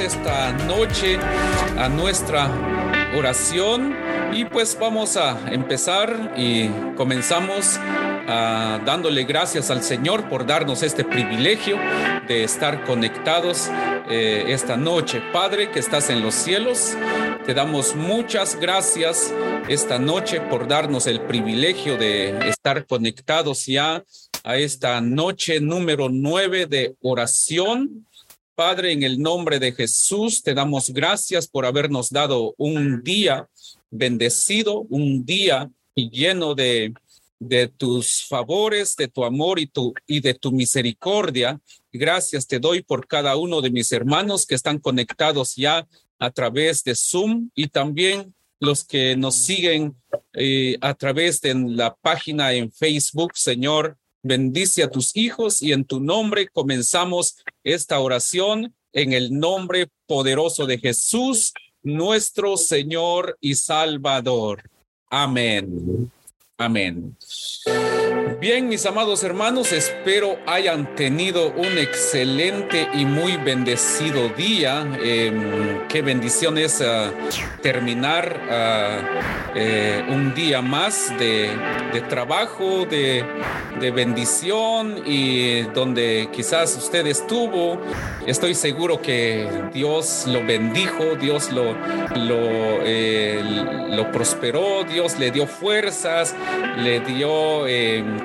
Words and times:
Esta 0.00 0.52
noche 0.66 1.18
a 1.78 1.88
nuestra 1.88 2.50
oración 3.16 3.94
y 4.32 4.44
pues 4.44 4.76
vamos 4.78 5.16
a 5.16 5.38
empezar 5.52 6.34
y 6.36 6.68
comenzamos 6.96 7.78
ah, 8.26 8.80
dándole 8.84 9.22
gracias 9.22 9.70
al 9.70 9.84
Señor 9.84 10.28
por 10.28 10.46
darnos 10.46 10.82
este 10.82 11.04
privilegio 11.04 11.78
de 12.26 12.42
estar 12.42 12.84
conectados 12.84 13.70
eh, 14.10 14.46
esta 14.48 14.76
noche. 14.76 15.22
Padre 15.32 15.70
que 15.70 15.78
estás 15.78 16.10
en 16.10 16.22
los 16.22 16.34
cielos, 16.34 16.96
te 17.46 17.54
damos 17.54 17.94
muchas 17.94 18.58
gracias 18.58 19.32
esta 19.68 20.00
noche 20.00 20.40
por 20.40 20.66
darnos 20.66 21.06
el 21.06 21.20
privilegio 21.20 21.96
de 21.96 22.48
estar 22.48 22.84
conectados 22.86 23.66
ya 23.66 24.02
a 24.42 24.56
esta 24.56 25.00
noche 25.00 25.60
número 25.60 26.08
nueve 26.10 26.66
de 26.66 26.96
oración. 27.00 28.06
Padre, 28.54 28.92
en 28.92 29.02
el 29.02 29.20
nombre 29.20 29.58
de 29.58 29.72
Jesús, 29.72 30.42
te 30.42 30.54
damos 30.54 30.90
gracias 30.90 31.48
por 31.48 31.66
habernos 31.66 32.10
dado 32.10 32.54
un 32.56 33.02
día 33.02 33.48
bendecido, 33.90 34.80
un 34.90 35.24
día 35.24 35.70
lleno 35.96 36.54
de, 36.54 36.94
de 37.38 37.68
tus 37.68 38.24
favores, 38.24 38.96
de 38.96 39.08
tu 39.08 39.24
amor 39.24 39.58
y, 39.58 39.66
tu, 39.66 39.92
y 40.06 40.20
de 40.20 40.34
tu 40.34 40.52
misericordia. 40.52 41.60
Gracias 41.92 42.46
te 42.46 42.58
doy 42.58 42.82
por 42.82 43.06
cada 43.06 43.36
uno 43.36 43.60
de 43.60 43.70
mis 43.70 43.90
hermanos 43.92 44.46
que 44.46 44.54
están 44.54 44.78
conectados 44.78 45.56
ya 45.56 45.86
a 46.18 46.30
través 46.30 46.84
de 46.84 46.94
Zoom 46.94 47.50
y 47.54 47.68
también 47.68 48.34
los 48.60 48.84
que 48.84 49.16
nos 49.16 49.34
siguen 49.34 49.96
eh, 50.32 50.78
a 50.80 50.94
través 50.94 51.40
de 51.40 51.54
la 51.54 51.94
página 51.94 52.52
en 52.52 52.70
Facebook, 52.70 53.32
Señor. 53.34 53.98
Bendice 54.26 54.82
a 54.82 54.90
tus 54.90 55.14
hijos 55.14 55.60
y 55.60 55.72
en 55.72 55.84
tu 55.84 56.00
nombre 56.00 56.48
comenzamos 56.48 57.36
esta 57.62 58.00
oración 58.00 58.74
en 58.94 59.12
el 59.12 59.38
nombre 59.38 59.88
poderoso 60.06 60.64
de 60.64 60.78
Jesús, 60.78 61.52
nuestro 61.82 62.56
Señor 62.56 63.36
y 63.38 63.54
Salvador. 63.54 64.62
Amén. 65.10 66.10
Amén. 66.56 67.14
Bien, 68.44 68.68
mis 68.68 68.84
amados 68.84 69.24
hermanos, 69.24 69.72
espero 69.72 70.36
hayan 70.46 70.94
tenido 70.96 71.50
un 71.52 71.78
excelente 71.78 72.86
y 72.92 73.06
muy 73.06 73.38
bendecido 73.38 74.28
día. 74.36 74.86
Eh, 75.02 75.86
qué 75.88 76.02
bendición 76.02 76.58
es 76.58 76.82
uh, 76.82 77.10
terminar 77.62 78.38
uh, 78.44 79.58
eh, 79.58 80.04
un 80.10 80.34
día 80.34 80.60
más 80.60 81.08
de, 81.18 81.56
de 81.94 82.02
trabajo, 82.02 82.84
de, 82.84 83.24
de, 83.80 83.90
bendición 83.90 85.00
y 85.06 85.62
donde 85.62 86.28
quizás 86.30 86.76
usted 86.76 87.06
estuvo. 87.06 87.80
Estoy 88.26 88.54
seguro 88.54 89.02
que 89.02 89.48
Dios 89.72 90.24
lo 90.26 90.44
bendijo, 90.44 91.14
Dios 91.20 91.52
lo, 91.52 91.72
lo, 92.14 92.80
eh, 92.82 93.42
prosperó, 94.12 94.84
Dios 94.84 95.18
le 95.18 95.30
dio 95.30 95.46
fuerzas, 95.46 96.34
le 96.78 97.00
dio 97.00 97.64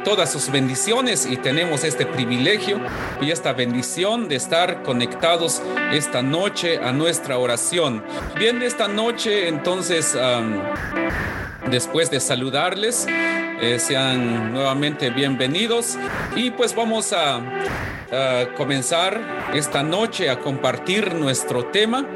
todas 0.03 0.31
sus 0.31 0.49
bendiciones 0.51 1.25
y 1.25 1.37
tenemos 1.37 1.83
este 1.83 2.05
privilegio 2.05 2.79
y 3.21 3.31
esta 3.31 3.53
bendición 3.53 4.27
de 4.27 4.35
estar 4.35 4.83
conectados 4.83 5.61
esta 5.91 6.21
noche 6.21 6.77
a 6.77 6.91
nuestra 6.91 7.37
oración. 7.37 8.03
Bien, 8.37 8.61
esta 8.61 8.87
noche 8.87 9.47
entonces, 9.47 10.17
después 11.69 12.09
de 12.09 12.19
saludarles, 12.19 13.07
eh, 13.61 13.77
sean 13.77 14.53
nuevamente 14.53 15.09
bienvenidos 15.09 15.97
y 16.35 16.51
pues 16.51 16.73
vamos 16.75 17.13
a, 17.13 17.41
comenzar 18.57 19.51
esta 19.53 19.83
noche 19.83 20.31
a 20.31 20.39
compartir 20.39 21.13
nuestro 21.13 21.65
tema. 21.65 22.09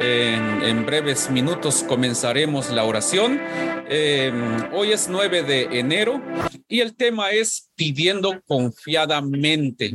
En, 0.00 0.84
breves 0.84 1.30
minutos 1.30 1.84
comenzaremos 1.86 2.70
la 2.70 2.82
oración. 2.82 3.40
Eh, 3.88 4.32
hoy 4.72 4.90
es 4.90 5.08
9 5.08 5.44
de 5.44 5.78
enero 5.78 6.20
y 6.66 6.80
el 6.80 6.96
tema 6.96 7.30
es 7.30 7.70
pidiendo 7.76 8.42
confiadamente. 8.44 9.94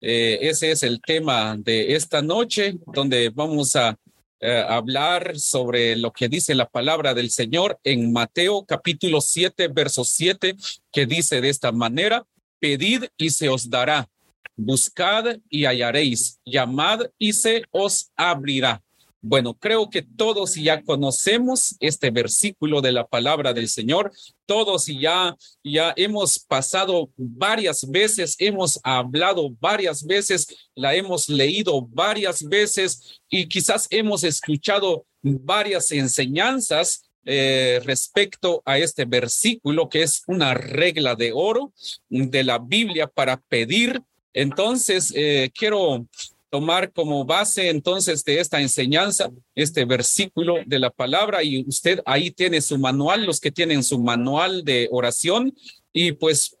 Eh, 0.00 0.38
ese 0.42 0.70
es 0.70 0.82
el 0.82 1.00
tema 1.00 1.56
de 1.56 1.94
esta 1.94 2.22
noche, 2.22 2.76
donde 2.92 3.30
vamos 3.30 3.74
a 3.74 3.96
eh, 4.44 4.64
hablar 4.68 5.38
sobre 5.38 5.94
lo 5.94 6.12
que 6.12 6.28
dice 6.28 6.56
la 6.56 6.68
palabra 6.68 7.14
del 7.14 7.30
Señor 7.30 7.78
en 7.84 8.12
Mateo 8.12 8.64
capítulo 8.66 9.20
7, 9.20 9.68
verso 9.68 10.02
7, 10.04 10.56
que 10.90 11.06
dice 11.06 11.40
de 11.40 11.48
esta 11.48 11.70
manera, 11.70 12.26
pedid 12.58 13.04
y 13.16 13.30
se 13.30 13.48
os 13.48 13.70
dará, 13.70 14.08
buscad 14.56 15.36
y 15.48 15.64
hallaréis, 15.64 16.40
llamad 16.44 17.02
y 17.18 17.34
se 17.34 17.62
os 17.70 18.10
abrirá. 18.16 18.82
Bueno, 19.24 19.54
creo 19.54 19.88
que 19.88 20.02
todos 20.02 20.56
ya 20.56 20.82
conocemos 20.82 21.76
este 21.78 22.10
versículo 22.10 22.80
de 22.80 22.90
la 22.90 23.06
palabra 23.06 23.52
del 23.52 23.68
Señor, 23.68 24.10
todos 24.46 24.86
ya 24.86 25.36
ya 25.62 25.94
hemos 25.96 26.40
pasado 26.40 27.08
varias 27.16 27.88
veces, 27.88 28.34
hemos 28.40 28.80
hablado 28.82 29.50
varias 29.60 30.04
veces, 30.04 30.48
la 30.74 30.96
hemos 30.96 31.28
leído 31.28 31.82
varias 31.82 32.42
veces 32.42 33.20
y 33.30 33.46
quizás 33.46 33.86
hemos 33.90 34.24
escuchado 34.24 35.06
varias 35.22 35.92
enseñanzas 35.92 37.08
eh, 37.24 37.80
respecto 37.84 38.60
a 38.64 38.78
este 38.78 39.04
versículo 39.04 39.88
que 39.88 40.02
es 40.02 40.24
una 40.26 40.54
regla 40.54 41.14
de 41.14 41.30
oro 41.32 41.72
de 42.08 42.42
la 42.42 42.58
Biblia 42.58 43.06
para 43.06 43.36
pedir. 43.36 44.02
Entonces, 44.34 45.12
eh, 45.14 45.50
quiero 45.54 46.08
tomar 46.52 46.92
como 46.92 47.24
base 47.24 47.70
entonces 47.70 48.22
de 48.24 48.38
esta 48.38 48.60
enseñanza 48.60 49.30
este 49.54 49.86
versículo 49.86 50.56
de 50.66 50.78
la 50.78 50.90
palabra 50.90 51.42
y 51.42 51.64
usted 51.66 52.02
ahí 52.04 52.30
tiene 52.30 52.60
su 52.60 52.76
manual, 52.76 53.24
los 53.24 53.40
que 53.40 53.50
tienen 53.50 53.82
su 53.82 53.98
manual 53.98 54.62
de 54.62 54.86
oración 54.92 55.54
y 55.94 56.12
pues 56.12 56.58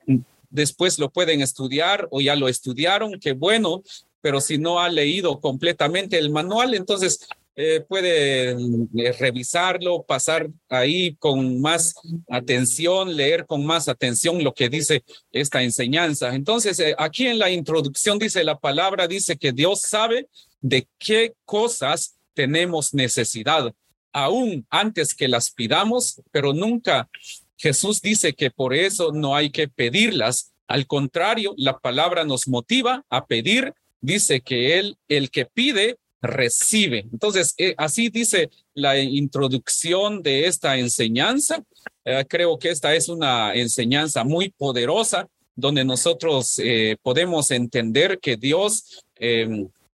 después 0.48 0.98
lo 0.98 1.10
pueden 1.10 1.42
estudiar 1.42 2.08
o 2.10 2.22
ya 2.22 2.36
lo 2.36 2.48
estudiaron, 2.48 3.20
qué 3.20 3.34
bueno, 3.34 3.82
pero 4.22 4.40
si 4.40 4.56
no 4.56 4.80
ha 4.80 4.88
leído 4.88 5.40
completamente 5.40 6.16
el 6.16 6.30
manual, 6.30 6.72
entonces 6.72 7.28
eh, 7.54 7.84
puede 7.86 8.52
eh, 8.52 9.12
revisarlo, 9.18 10.04
pasar 10.04 10.48
ahí 10.70 11.16
con 11.16 11.60
más 11.60 11.94
atención, 12.30 13.14
leer 13.14 13.44
con 13.44 13.66
más 13.66 13.88
atención 13.88 14.42
lo 14.42 14.54
que 14.54 14.70
dice 14.70 15.04
esta 15.32 15.62
enseñanza. 15.62 16.34
Entonces, 16.34 16.78
eh, 16.80 16.94
aquí 16.96 17.26
en 17.26 17.38
la 17.38 17.50
introducción 17.50 18.18
dice 18.18 18.42
la 18.42 18.58
palabra, 18.58 19.06
dice 19.06 19.36
que 19.36 19.52
Dios 19.52 19.82
sabe 19.82 20.28
de 20.62 20.88
qué 20.98 21.34
cosas 21.44 22.16
tenemos 22.32 22.94
necesidad, 22.94 23.74
aún 24.12 24.66
antes 24.70 25.14
que 25.14 25.28
las 25.28 25.50
pidamos, 25.50 26.22
pero 26.30 26.54
nunca 26.54 27.10
Jesús 27.58 28.00
dice 28.00 28.32
que 28.32 28.50
por 28.50 28.74
eso 28.74 29.12
no 29.12 29.36
hay 29.36 29.50
que 29.50 29.68
pedirlas. 29.68 30.52
Al 30.66 30.86
contrario, 30.86 31.54
la 31.58 31.78
palabra 31.78 32.24
nos 32.24 32.48
motiva 32.48 33.04
a 33.10 33.26
pedir. 33.26 33.74
Dice 34.00 34.40
que 34.40 34.78
él, 34.78 34.96
el 35.06 35.30
que 35.30 35.44
pide, 35.46 35.98
recibe. 36.22 37.00
Entonces, 37.12 37.54
eh, 37.58 37.74
así 37.76 38.08
dice 38.08 38.48
la 38.74 38.98
introducción 38.98 40.22
de 40.22 40.46
esta 40.46 40.78
enseñanza. 40.78 41.62
Eh, 42.04 42.24
creo 42.28 42.58
que 42.58 42.70
esta 42.70 42.94
es 42.94 43.08
una 43.08 43.52
enseñanza 43.54 44.22
muy 44.22 44.50
poderosa 44.50 45.28
donde 45.54 45.84
nosotros 45.84 46.58
eh, 46.60 46.96
podemos 47.02 47.50
entender 47.50 48.18
que 48.20 48.36
Dios 48.36 49.04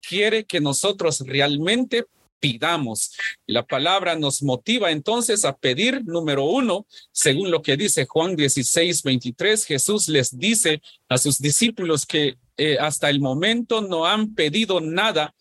quiere 0.01 0.45
que 0.45 0.61
nosotros 0.61 1.21
realmente 1.21 2.07
pidamos. 2.41 3.13
La 3.47 3.65
palabra 3.65 4.17
nos 4.17 4.43
motiva 4.43 4.91
entonces 4.91 5.45
a 5.45 5.57
pedir, 5.57 6.05
número 6.05 6.45
uno, 6.45 6.87
según 7.13 7.53
lo 7.53 7.63
que 7.63 7.77
dice 7.77 8.07
Juan 8.07 8.35
16, 8.35 9.05
23, 9.05 9.65
Jesús 9.65 10.09
les 10.09 10.37
dice 10.37 10.83
a 11.09 11.19
sus 11.19 11.39
discípulos 11.39 12.05
que 12.05 12.37
hasta 12.81 13.11
el 13.11 13.21
momento 13.21 13.81
no 13.81 14.07
han 14.07 14.35
pedido 14.35 14.81
nada, 14.81 15.33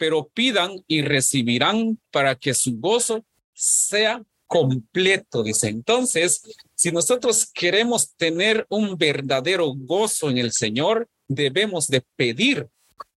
pero 0.00 0.30
pidan 0.32 0.82
y 0.88 1.02
recibirán 1.02 1.98
para 2.10 2.34
que 2.34 2.54
su 2.54 2.78
gozo 2.78 3.22
sea 3.52 4.24
completo, 4.46 5.42
dice. 5.42 5.68
Entonces, 5.68 6.40
si 6.74 6.90
nosotros 6.90 7.50
queremos 7.52 8.14
tener 8.16 8.64
un 8.70 8.96
verdadero 8.96 9.74
gozo 9.74 10.30
en 10.30 10.38
el 10.38 10.52
Señor, 10.52 11.06
debemos 11.28 11.86
de 11.86 12.02
pedir. 12.16 12.66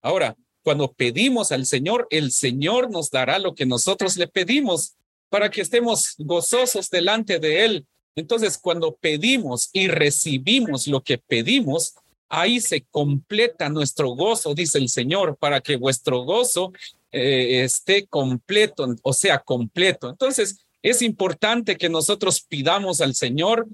Ahora, 0.02 0.36
cuando 0.62 0.92
pedimos 0.92 1.52
al 1.52 1.64
Señor, 1.64 2.06
el 2.10 2.30
Señor 2.32 2.90
nos 2.90 3.10
dará 3.10 3.38
lo 3.38 3.54
que 3.54 3.64
nosotros 3.64 4.18
le 4.18 4.28
pedimos 4.28 4.94
para 5.30 5.50
que 5.50 5.62
estemos 5.62 6.16
gozosos 6.18 6.90
delante 6.90 7.38
de 7.38 7.64
Él. 7.64 7.86
Entonces, 8.14 8.58
cuando 8.58 8.94
pedimos 8.94 9.70
y 9.72 9.88
recibimos 9.88 10.86
lo 10.86 11.02
que 11.02 11.16
pedimos, 11.16 11.94
ahí 12.40 12.60
se 12.60 12.84
completa 12.90 13.68
nuestro 13.68 14.10
gozo, 14.10 14.54
dice 14.54 14.78
el 14.78 14.88
Señor, 14.88 15.36
para 15.36 15.60
que 15.60 15.76
vuestro 15.76 16.22
gozo 16.24 16.72
eh, 17.12 17.62
esté 17.62 18.06
completo, 18.06 18.86
o 19.02 19.12
sea, 19.12 19.38
completo. 19.38 20.10
Entonces, 20.10 20.64
es 20.82 21.00
importante 21.00 21.78
que 21.78 21.88
nosotros 21.88 22.42
pidamos 22.42 23.00
al 23.00 23.14
Señor, 23.14 23.66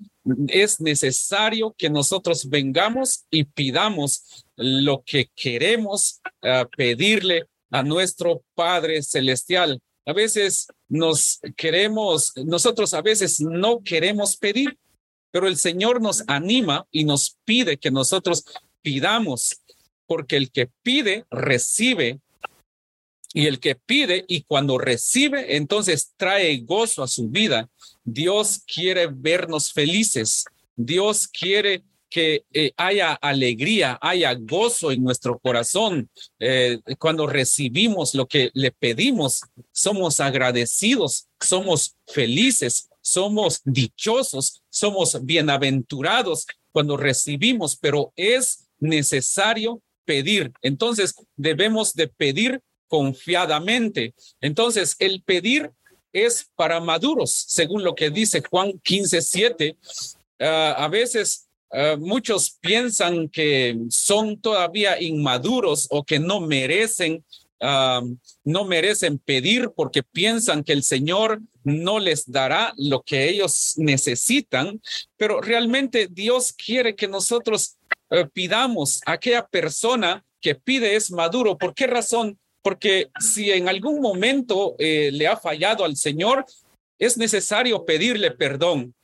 es 0.47 0.81
necesario 0.81 1.75
que 1.77 1.91
nosotros 1.91 2.49
vengamos 2.49 3.25
y 3.31 3.45
pidamos 3.45 4.45
lo 4.57 5.03
que 5.05 5.29
queremos 5.35 6.21
uh, 6.43 6.69
pedirle 6.77 7.47
a 7.71 7.83
nuestro 7.83 8.45
Padre 8.55 9.03
Celestial. 9.03 9.81
A 10.07 10.13
veces 10.13 10.69
nos 10.89 11.41
queremos, 11.57 12.33
nosotros 12.45 12.95
a 12.95 13.03
veces 13.03 13.41
no 13.41 13.81
queremos 13.83 14.37
pedir, 14.37 14.79
pero 15.31 15.47
el 15.47 15.57
Señor 15.57 16.01
nos 16.01 16.25
anima 16.27 16.87
y 16.91 17.05
nos 17.05 17.37
pide 17.45 17.79
que 17.79 17.91
nosotros 17.91 18.45
pidamos, 18.83 19.61
porque 20.07 20.37
el 20.37 20.51
que 20.51 20.69
pide, 20.83 21.25
recibe, 21.31 22.21
y 23.33 23.47
el 23.47 23.61
que 23.61 23.77
pide 23.77 24.25
y 24.27 24.43
cuando 24.43 24.77
recibe, 24.79 25.57
entonces 25.57 26.13
trae 26.17 26.59
gozo 26.59 27.03
a 27.03 27.09
su 27.09 27.29
vida. 27.29 27.69
Dios 28.03 28.63
quiere 28.67 29.07
vernos 29.07 29.73
felices. 29.73 30.45
Dios 30.75 31.29
quiere 31.29 31.85
que 32.09 32.45
eh, 32.53 32.73
haya 32.77 33.13
alegría, 33.13 33.97
haya 34.03 34.35
gozo 34.35 34.91
en 34.91 35.05
nuestro 35.05 35.39
corazón. 35.39 36.11
Eh, 36.41 36.81
cuando 36.99 37.29
recibimos 37.29 38.15
lo 38.15 38.27
que 38.27 38.51
le 38.53 38.73
pedimos, 38.73 39.43
somos 39.71 40.19
agradecidos, 40.19 41.29
somos 41.41 41.95
felices, 42.09 42.90
somos 43.01 43.61
dichosos, 43.65 44.63
somos 44.69 45.25
bienaventurados 45.25 46.47
cuando 46.73 46.97
recibimos, 46.97 47.77
pero 47.77 48.13
es 48.17 48.69
necesario 48.79 49.81
pedir. 50.05 50.53
Entonces 50.63 51.15
debemos 51.37 51.95
de 51.95 52.09
pedir 52.09 52.61
confiadamente. 52.89 54.15
Entonces, 54.41 54.97
el 54.99 55.23
pedir 55.23 55.71
es 56.13 56.51
para 56.57 56.81
maduros, 56.81 57.31
según 57.31 57.85
lo 57.85 57.95
que 57.95 58.11
dice 58.11 58.43
Juan 58.51 58.73
15, 58.83 59.23
7. 59.23 59.77
Ah, 60.41 60.75
a 60.77 60.89
veces 60.89 61.49
ah, 61.71 61.97
muchos 61.99 62.59
piensan 62.61 63.29
que 63.29 63.79
son 63.91 64.41
todavía 64.41 65.01
inmaduros 65.01 65.87
o 65.91 66.03
que 66.03 66.19
no 66.19 66.41
merecen, 66.41 67.25
no 67.61 68.65
merecen 68.65 69.19
pedir 69.19 69.71
porque 69.77 70.03
piensan 70.03 70.65
que 70.65 70.73
el 70.73 70.83
Señor 70.83 71.41
no 71.63 71.99
les 71.99 72.31
dará 72.31 72.73
lo 72.77 73.03
que 73.03 73.29
ellos 73.29 73.75
necesitan, 73.77 74.81
pero 75.17 75.41
realmente 75.41 76.09
Dios 76.11 76.53
quiere 76.53 76.97
que 76.97 77.07
nosotros 77.07 77.77
pidamos 78.33 79.01
a 79.05 79.13
aquella 79.13 79.47
persona 79.47 80.25
que 80.41 80.55
pide 80.55 80.97
es 80.97 81.11
maduro. 81.11 81.59
¿Por 81.59 81.75
qué 81.75 81.87
razón? 81.87 82.39
porque 82.63 83.11
si 83.19 83.51
en 83.51 83.69
algún 83.69 84.01
momento 84.01 84.75
eh, 84.79 85.11
le 85.13 85.27
ha 85.27 85.37
fallado 85.37 85.85
al 85.85 85.97
Señor, 85.97 86.45
es 86.99 87.17
necesario 87.17 87.85
pedirle 87.85 88.31
perdón. 88.31 88.95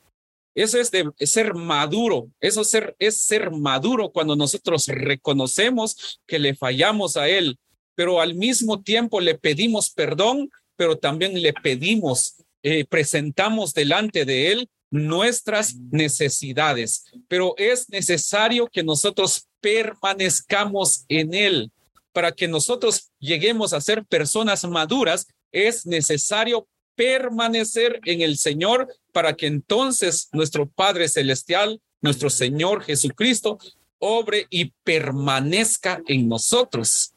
Eso 0.54 0.78
es 0.78 0.90
de 0.90 1.10
ser 1.18 1.52
maduro, 1.52 2.30
eso 2.40 2.62
es 2.98 3.20
ser 3.20 3.50
maduro 3.50 4.10
cuando 4.10 4.36
nosotros 4.36 4.86
reconocemos 4.88 6.18
que 6.26 6.38
le 6.38 6.54
fallamos 6.54 7.18
a 7.18 7.28
Él, 7.28 7.58
pero 7.96 8.20
al 8.20 8.36
mismo 8.36 8.82
tiempo 8.82 9.20
le 9.20 9.36
pedimos 9.36 9.90
perdón, 9.90 10.50
pero 10.76 10.96
también 10.96 11.42
le 11.42 11.52
pedimos, 11.52 12.36
eh, 12.62 12.84
presentamos 12.84 13.74
delante 13.74 14.24
de 14.24 14.52
Él 14.52 14.68
nuestras 14.90 15.74
necesidades, 15.90 17.06
pero 17.26 17.54
es 17.56 17.88
necesario 17.88 18.68
que 18.68 18.84
nosotros 18.84 19.48
permanezcamos 19.60 21.04
en 21.08 21.34
Él 21.34 21.72
para 22.12 22.32
que 22.32 22.46
nosotros 22.46 23.10
lleguemos 23.18 23.72
a 23.72 23.80
ser 23.80 24.04
personas 24.06 24.64
maduras, 24.64 25.26
es 25.52 25.84
necesario 25.84 26.66
permanecer 26.94 28.00
en 28.04 28.22
el 28.22 28.38
Señor 28.38 28.88
para 29.12 29.34
que 29.34 29.46
entonces 29.46 30.28
nuestro 30.32 30.66
Padre 30.66 31.08
Celestial, 31.08 31.80
nuestro 32.00 32.30
Señor 32.30 32.82
Jesucristo, 32.84 33.58
obre 33.98 34.46
y 34.50 34.72
permanezca 34.82 36.02
en 36.06 36.28
nosotros. 36.28 37.12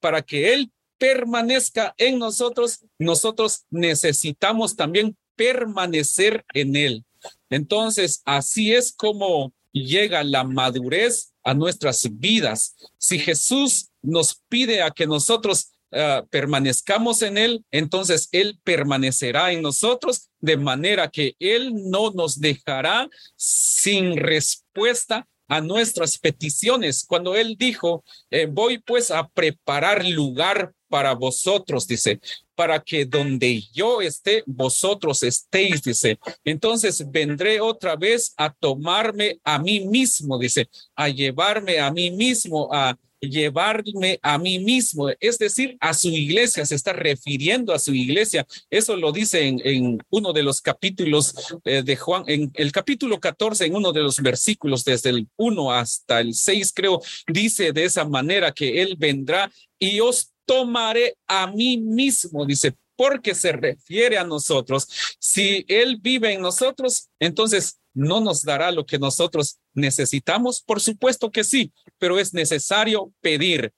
Para 0.00 0.22
que 0.22 0.52
Él 0.52 0.70
permanezca 0.98 1.94
en 1.98 2.18
nosotros, 2.18 2.80
nosotros 2.98 3.64
necesitamos 3.70 4.76
también 4.76 5.16
permanecer 5.36 6.44
en 6.54 6.76
Él. 6.76 7.04
Entonces, 7.50 8.22
así 8.24 8.72
es 8.72 8.92
como 8.92 9.52
llega 9.72 10.22
la 10.22 10.44
madurez 10.44 11.32
a 11.42 11.52
nuestras 11.54 12.08
vidas. 12.18 12.76
Si 12.96 13.18
Jesús 13.18 13.90
nos 14.02 14.40
pide 14.48 14.82
a 14.82 14.90
que 14.90 15.06
nosotros 15.06 15.72
uh, 15.90 16.26
permanezcamos 16.28 17.22
en 17.22 17.38
Él, 17.38 17.64
entonces 17.70 18.28
Él 18.32 18.58
permanecerá 18.62 19.52
en 19.52 19.62
nosotros 19.62 20.30
de 20.40 20.56
manera 20.56 21.08
que 21.08 21.34
Él 21.38 21.72
no 21.74 22.10
nos 22.12 22.40
dejará 22.40 23.08
sin 23.36 24.16
respuesta 24.16 25.26
a 25.48 25.60
nuestras 25.60 26.18
peticiones. 26.18 27.04
Cuando 27.06 27.34
Él 27.34 27.56
dijo, 27.58 28.04
eh, 28.30 28.46
voy 28.46 28.78
pues 28.78 29.10
a 29.10 29.26
preparar 29.28 30.04
lugar 30.06 30.72
para 30.88 31.12
vosotros, 31.14 31.86
dice, 31.86 32.20
para 32.54 32.80
que 32.80 33.04
donde 33.04 33.62
yo 33.72 34.00
esté, 34.00 34.44
vosotros 34.46 35.22
estéis, 35.22 35.82
dice. 35.82 36.18
Entonces 36.44 37.04
vendré 37.10 37.60
otra 37.60 37.96
vez 37.96 38.32
a 38.36 38.52
tomarme 38.52 39.38
a 39.42 39.58
mí 39.58 39.80
mismo, 39.80 40.38
dice, 40.38 40.68
a 40.94 41.08
llevarme 41.08 41.80
a 41.80 41.90
mí 41.90 42.10
mismo, 42.10 42.68
a 42.72 42.96
llevarme 43.28 44.18
a 44.22 44.38
mí 44.38 44.58
mismo, 44.58 45.08
es 45.20 45.38
decir, 45.38 45.76
a 45.80 45.94
su 45.94 46.08
iglesia, 46.08 46.64
se 46.66 46.74
está 46.74 46.92
refiriendo 46.92 47.72
a 47.72 47.78
su 47.78 47.94
iglesia. 47.94 48.46
Eso 48.70 48.96
lo 48.96 49.12
dice 49.12 49.46
en, 49.46 49.98
uno 50.10 50.32
de 50.32 50.42
los 50.42 50.60
capítulos 50.60 51.34
eh, 51.64 51.82
de 51.82 51.96
Juan, 51.96 52.24
en 52.26 52.50
el 52.54 52.72
capítulo 52.72 53.20
14, 53.20 53.66
en 53.66 53.74
uno 53.74 53.92
de 53.92 54.02
los 54.02 54.20
versículos, 54.20 54.84
desde 54.84 55.10
el 55.10 55.28
1 55.36 55.72
hasta 55.72 56.20
el 56.20 56.34
6, 56.34 56.72
creo, 56.74 57.00
dice 57.26 57.72
de 57.72 57.84
esa 57.84 58.04
manera 58.04 58.52
que 58.52 58.82
Él 58.82 58.96
vendrá 58.98 59.50
y 59.78 60.00
os 60.00 60.32
tomaré 60.46 61.16
a 61.26 61.46
mí 61.46 61.78
mismo, 61.78 62.44
dice, 62.46 62.74
porque 62.96 63.34
se 63.34 63.52
refiere 63.52 64.18
a 64.18 64.24
nosotros. 64.24 64.88
Si 65.18 65.64
Él 65.68 65.98
vive 66.00 66.32
en 66.32 66.42
nosotros, 66.42 67.08
entonces 67.18 67.78
no 67.94 68.20
nos 68.20 68.42
dará 68.42 68.72
lo 68.72 68.84
que 68.84 68.98
nosotros 68.98 69.58
necesitamos. 69.72 70.60
Por 70.60 70.80
supuesto 70.80 71.30
que 71.30 71.44
sí, 71.44 71.72
pero 72.04 72.18
es 72.18 72.34
necesario 72.34 73.14
pedir. 73.22 73.72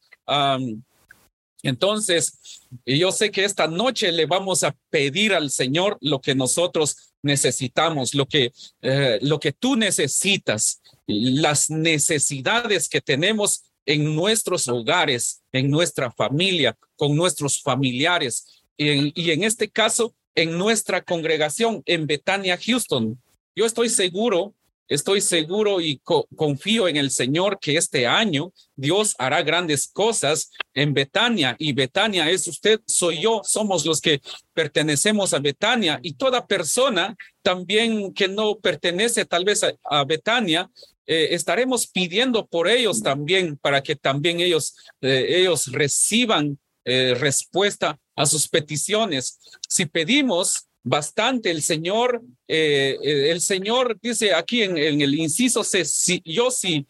entonces, 1.63 2.41
yo 2.85 3.13
sé 3.13 3.31
que 3.31 3.45
esta 3.45 3.69
noche 3.69 4.11
le 4.11 4.27
vamos 4.27 4.65
a 4.65 4.75
pedir 4.91 5.33
al 5.33 5.49
Señor 5.49 5.97
lo 6.01 6.21
que 6.21 6.35
nosotros 6.35 7.15
necesitamos, 7.23 8.15
lo 8.15 8.27
que, 8.27 8.51
eh, 8.83 9.21
lo 9.23 9.39
que 9.39 9.53
tú 9.53 9.77
necesitas, 9.77 10.83
las 11.07 11.71
necesidades 11.71 12.89
que 12.89 13.01
tenemos 13.01 13.63
en 13.85 14.17
nuestros 14.17 14.67
hogares, 14.67 15.45
en 15.53 15.71
nuestra 15.71 16.11
familia, 16.11 16.77
con 16.97 17.15
nuestros 17.15 17.63
familiares 17.63 18.65
y 18.77 19.31
en 19.31 19.45
este 19.45 19.71
caso 19.71 20.17
en 20.35 20.59
nuestra 20.59 21.01
congregación 21.01 21.81
en 21.87 22.09
Betania, 22.09 22.59
Houston. 22.59 23.23
Yo 23.55 23.67
estoy 23.67 23.89
seguro 23.89 24.53
estoy 24.89 25.21
seguro 25.21 25.81
y 25.81 26.01
confío 26.37 26.89
en 26.89 26.97
el 26.97 27.11
Señor 27.11 27.59
que 27.61 27.77
este 27.77 28.07
año 28.07 28.53
Dios 28.75 29.15
hará 29.19 29.43
grandes 29.43 29.89
cosas 29.89 30.51
en 30.75 30.95
Betania 30.95 31.57
y 31.59 31.73
Betania 31.73 32.31
es 32.31 32.47
usted, 32.47 32.81
soy 32.87 33.23
yo, 33.23 33.41
somos 33.45 33.85
los 33.85 34.01
que 34.01 34.21
pertenecemos 34.53 35.35
a 35.35 35.39
Betania 35.39 35.99
y 36.03 36.15
toda 36.15 36.47
persona 36.47 37.17
también 37.43 38.13
que 38.13 38.29
no 38.29 38.59
pertenece 38.59 39.25
tal 39.25 39.45
vez 39.45 39.65
a, 39.85 40.05
Betania, 40.05 40.71
eh, 41.07 41.29
estaremos 41.31 41.87
pidiendo 41.87 42.47
por 42.47 42.69
ellos 42.69 43.03
también 43.03 43.57
para 43.57 43.83
que 43.83 43.97
también 43.97 44.41
ellos, 44.41 44.75
eh, 45.01 45.27
ellos 45.29 45.67
reciban 45.73 46.59
eh, 46.85 47.15
respuesta 47.19 47.99
a 48.15 48.27
sus 48.27 48.49
peticiones. 48.49 49.41
Si 49.69 49.87
pedimos 49.87 50.66
bastante. 50.87 51.51
El 51.51 51.63
Señor, 51.63 52.23
eh, 52.47 52.97
eh, 53.03 53.31
el 53.33 53.41
Señor 53.41 53.99
dice 54.01 54.33
aquí 54.33 54.63
en, 54.63 54.79
el 54.79 55.15
inciso 55.15 55.65
si 55.65 56.23
yo 56.25 56.51
sí 56.51 56.87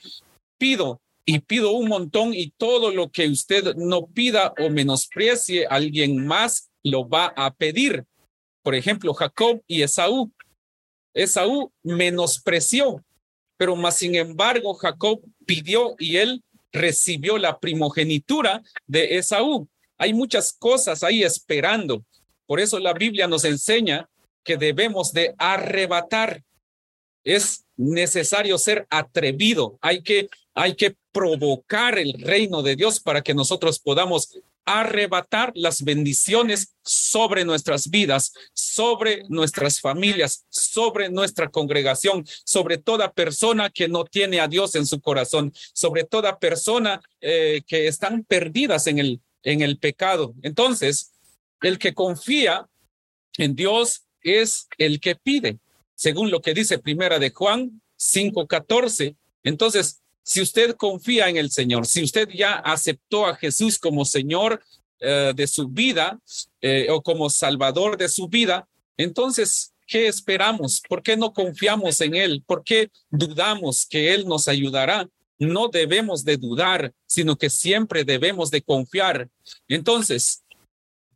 pido 0.59 1.01
y 1.25 1.41
pido 1.41 1.73
un 1.73 1.89
montón 1.89 2.35
y 2.35 2.51
todo 2.51 2.93
lo 2.93 3.11
que 3.11 3.27
usted 3.27 3.75
no 3.75 4.07
pida 4.07 4.55
o 4.59 4.71
menosprecie, 4.71 5.67
alguien 5.67 6.25
más 6.25 6.71
lo 6.85 7.09
va 7.09 7.33
a 7.37 7.53
pedir. 7.53 8.05
Por 8.63 8.75
ejemplo, 8.75 9.15
Jacob 9.15 9.63
y 9.67 9.83
Esaú. 9.83 10.31
Esaú 11.15 11.73
menospreció, 11.83 13.03
pero 13.57 13.75
más 13.75 13.97
sin 13.97 14.15
embargo 14.15 14.75
Jacob 14.75 15.23
pidió 15.47 15.97
y 15.99 16.17
él 16.17 16.45
recibió 16.71 17.39
la 17.39 17.59
primogenitura 17.59 18.63
de 18.87 19.17
Esaú. 19.17 19.67
Hay 19.97 20.13
muchas 20.13 20.53
cosas 20.53 21.03
ahí 21.03 21.23
esperando. 21.23 22.05
Por 22.47 22.61
eso 22.61 22.79
la 22.79 22.93
Biblia 22.93 23.27
nos 23.27 23.45
enseña 23.45 24.09
que 24.45 24.57
debemos 24.57 25.13
de 25.13 25.35
arrebatar. 25.39 26.43
Es 27.25 27.65
necesario 27.77 28.57
ser 28.57 28.87
atrevido. 28.89 29.79
Hay 29.81 30.03
que, 30.03 30.29
hay 30.55 30.75
que 30.75 30.97
provocar 31.13 31.99
el 31.99 32.15
reino 32.15 32.63
de 32.63 32.77
Dios 32.77 33.01
para 33.01 33.23
que 33.23 33.35
nosotros 33.35 33.79
podamos 33.81 34.39
arrebatar 34.67 35.53
las 35.55 35.83
bendiciones 35.83 36.75
sobre 36.83 37.45
nuestras 37.45 37.89
vidas, 37.89 38.33
sobre 38.53 39.23
nuestras 39.29 39.81
familias, 39.81 40.45
sobre 40.49 41.09
nuestra 41.09 41.49
congregación, 41.49 42.27
sobre 42.45 42.77
toda 42.77 43.13
persona 43.13 43.71
que 43.71 43.89
no 43.89 44.05
tiene 44.05 44.41
a 44.41 44.49
Dios 44.49 44.75
en 44.75 44.85
su 44.85 45.01
corazón, 45.01 45.53
sobre 45.73 46.03
toda 46.03 46.39
persona 46.39 47.01
eh, 47.21 47.63
que 47.67 47.87
están 47.87 48.25
perdidas 48.25 48.89
en 48.89 48.99
el, 48.99 49.21
en 49.45 49.63
el 49.63 49.79
pecado. 49.79 50.35
Entonces, 50.43 51.13
el 51.63 51.79
que 51.79 51.95
confía 51.95 52.69
en 53.39 53.55
Dios 53.55 54.03
es 54.23 54.69
el 54.79 55.01
que 55.01 55.17
pide, 55.17 55.59
según 55.95 56.31
lo 56.31 56.41
que 56.41 56.55
dice 56.55 56.79
Primera 56.79 57.19
de 57.19 57.31
Juan 57.31 57.81
5:14. 57.97 59.17
Entonces, 59.43 60.03
si 60.23 60.41
usted 60.41 60.75
confía 60.75 61.29
en 61.29 61.37
el 61.37 61.51
Señor, 61.51 61.87
si 61.87 62.03
usted 62.03 62.29
ya 62.29 62.55
aceptó 62.55 63.27
a 63.27 63.37
Jesús 63.37 63.79
como 63.79 64.05
Señor 64.05 64.63
eh, 64.99 65.33
de 65.35 65.47
su 65.47 65.69
vida 65.69 66.19
eh, 66.61 66.89
o 66.91 67.01
como 67.01 67.31
Salvador 67.31 67.97
de 67.97 68.09
su 68.09 68.29
vida, 68.29 68.69
entonces, 68.97 69.73
¿qué 69.87 70.09
esperamos? 70.09 70.83
¿Por 70.89 71.03
qué 71.03 71.17
no 71.17 71.33
confiamos 71.33 72.01
en 72.01 72.15
Él? 72.15 72.43
¿Por 72.45 72.65
qué 72.65 72.91
dudamos 73.11 73.87
que 73.87 74.15
Él 74.15 74.27
nos 74.27 74.49
ayudará? 74.49 75.09
No 75.39 75.69
debemos 75.69 76.25
de 76.25 76.39
dudar, 76.39 76.93
sino 77.07 77.37
que 77.37 77.51
siempre 77.51 78.05
debemos 78.05 78.51
de 78.51 78.63
confiar. 78.63 79.29
Entonces, 79.69 80.43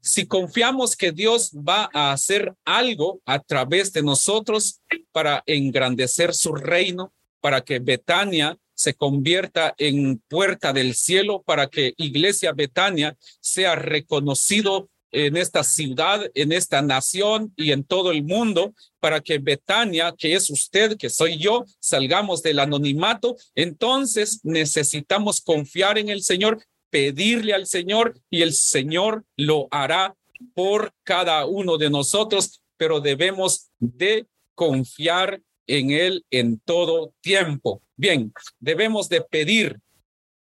si 0.00 0.26
confiamos 0.26 0.96
que 0.96 1.12
Dios 1.12 1.52
va 1.52 1.88
a 1.92 2.12
hacer 2.12 2.54
algo 2.64 3.20
a 3.26 3.38
través 3.38 3.92
de 3.92 4.02
nosotros 4.02 4.80
para 5.12 5.42
engrandecer 5.46 6.34
su 6.34 6.54
reino, 6.54 7.12
para 7.40 7.62
que 7.62 7.78
Betania 7.78 8.58
se 8.74 8.94
convierta 8.94 9.74
en 9.76 10.22
puerta 10.28 10.72
del 10.72 10.94
cielo, 10.94 11.42
para 11.42 11.68
que 11.68 11.92
Iglesia 11.98 12.52
Betania 12.52 13.16
sea 13.40 13.74
reconocido 13.74 14.88
en 15.12 15.36
esta 15.36 15.64
ciudad, 15.64 16.30
en 16.34 16.52
esta 16.52 16.82
nación 16.82 17.52
y 17.56 17.72
en 17.72 17.84
todo 17.84 18.12
el 18.12 18.22
mundo, 18.22 18.74
para 19.00 19.20
que 19.20 19.38
Betania, 19.38 20.14
que 20.16 20.34
es 20.34 20.48
usted, 20.50 20.96
que 20.96 21.10
soy 21.10 21.36
yo, 21.36 21.64
salgamos 21.80 22.42
del 22.42 22.58
anonimato. 22.58 23.36
Entonces 23.54 24.40
necesitamos 24.44 25.40
confiar 25.40 25.98
en 25.98 26.08
el 26.08 26.22
Señor 26.22 26.64
pedirle 26.90 27.54
al 27.54 27.66
Señor 27.66 28.18
y 28.28 28.42
el 28.42 28.52
Señor 28.52 29.24
lo 29.36 29.68
hará 29.70 30.14
por 30.54 30.92
cada 31.04 31.46
uno 31.46 31.78
de 31.78 31.90
nosotros, 31.90 32.60
pero 32.76 33.00
debemos 33.00 33.70
de 33.78 34.26
confiar 34.54 35.40
en 35.66 35.90
Él 35.90 36.24
en 36.30 36.58
todo 36.60 37.12
tiempo. 37.20 37.82
Bien, 37.96 38.32
debemos 38.58 39.08
de 39.08 39.20
pedir, 39.20 39.78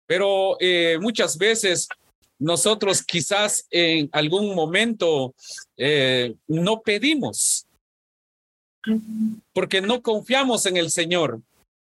pero 0.07 0.57
eh, 0.61 0.99
muchas 1.01 1.39
veces 1.39 1.89
nosotros 2.39 3.03
quizás 3.03 3.67
en 3.71 4.09
algún 4.13 4.55
momento 4.55 5.35
eh, 5.77 6.35
no 6.49 6.83
pedimos 6.83 7.67
porque 9.53 9.81
no 9.81 10.03
confiamos 10.03 10.67
en 10.67 10.77
el 10.77 10.91
Señor. 10.91 11.41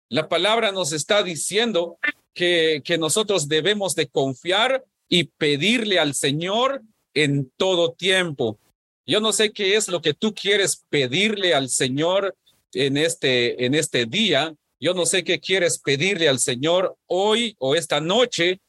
La 0.08 0.28
palabra 0.28 0.70
nos 0.70 0.92
está 0.92 1.22
diciendo 1.22 1.98
que, 2.34 2.82
nosotros 2.98 3.48
debemos 3.48 3.94
de 3.94 4.08
confiar 4.08 4.84
y 5.08 5.24
pedirle 5.24 5.98
al 5.98 6.14
Señor 6.14 6.82
en 7.14 7.50
todo 7.56 7.92
tiempo. 7.92 8.58
Yo 9.06 9.20
no 9.20 9.32
sé 9.32 9.52
qué 9.52 9.76
es 9.76 9.88
lo 9.88 10.00
que 10.00 10.14
tú 10.14 10.34
quieres 10.34 10.84
pedirle 10.88 11.54
al 11.54 11.68
Señor 11.68 12.36
en 12.72 12.96
este, 12.96 13.64
en 13.64 13.74
este 13.74 14.06
día. 14.06 14.54
Yo 14.80 14.94
no 14.94 15.06
sé 15.06 15.24
qué 15.24 15.38
quieres 15.38 15.78
pedirle 15.78 16.28
al 16.28 16.38
Señor 16.38 16.96
hoy 17.06 17.54
o 17.58 17.74
esta 17.74 18.00
noche. 18.00 18.60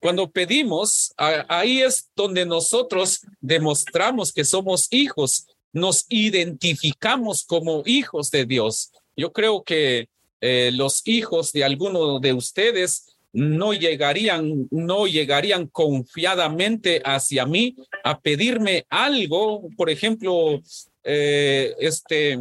Cuando 0.00 0.30
pedimos, 0.30 1.12
ahí 1.16 1.82
es 1.82 2.10
donde 2.16 2.44
nosotros 2.46 3.20
demostramos 3.40 4.32
que 4.32 4.44
somos 4.44 4.88
hijos, 4.90 5.46
nos 5.72 6.06
identificamos 6.08 7.44
como 7.44 7.82
hijos 7.86 8.30
de 8.30 8.44
Dios. 8.44 8.90
Yo 9.16 9.32
creo 9.32 9.62
que 9.62 10.08
eh, 10.44 10.72
los 10.74 11.02
hijos 11.06 11.52
de 11.52 11.62
alguno 11.62 12.18
de 12.18 12.32
ustedes 12.32 13.14
no 13.32 13.72
llegarían, 13.72 14.66
no 14.72 15.06
llegarían 15.06 15.68
confiadamente 15.68 17.00
hacia 17.04 17.46
mí 17.46 17.76
a 18.02 18.20
pedirme 18.20 18.84
algo, 18.90 19.68
por 19.76 19.88
ejemplo, 19.88 20.60
eh, 21.04 21.72
este, 21.78 22.40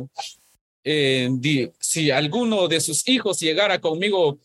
eh, 0.83 1.29
si 1.79 2.09
alguno 2.09 2.67
de 2.67 2.81
sus 2.81 3.07
hijos 3.07 3.39
llegara 3.39 3.79
conmigo, 3.79 4.39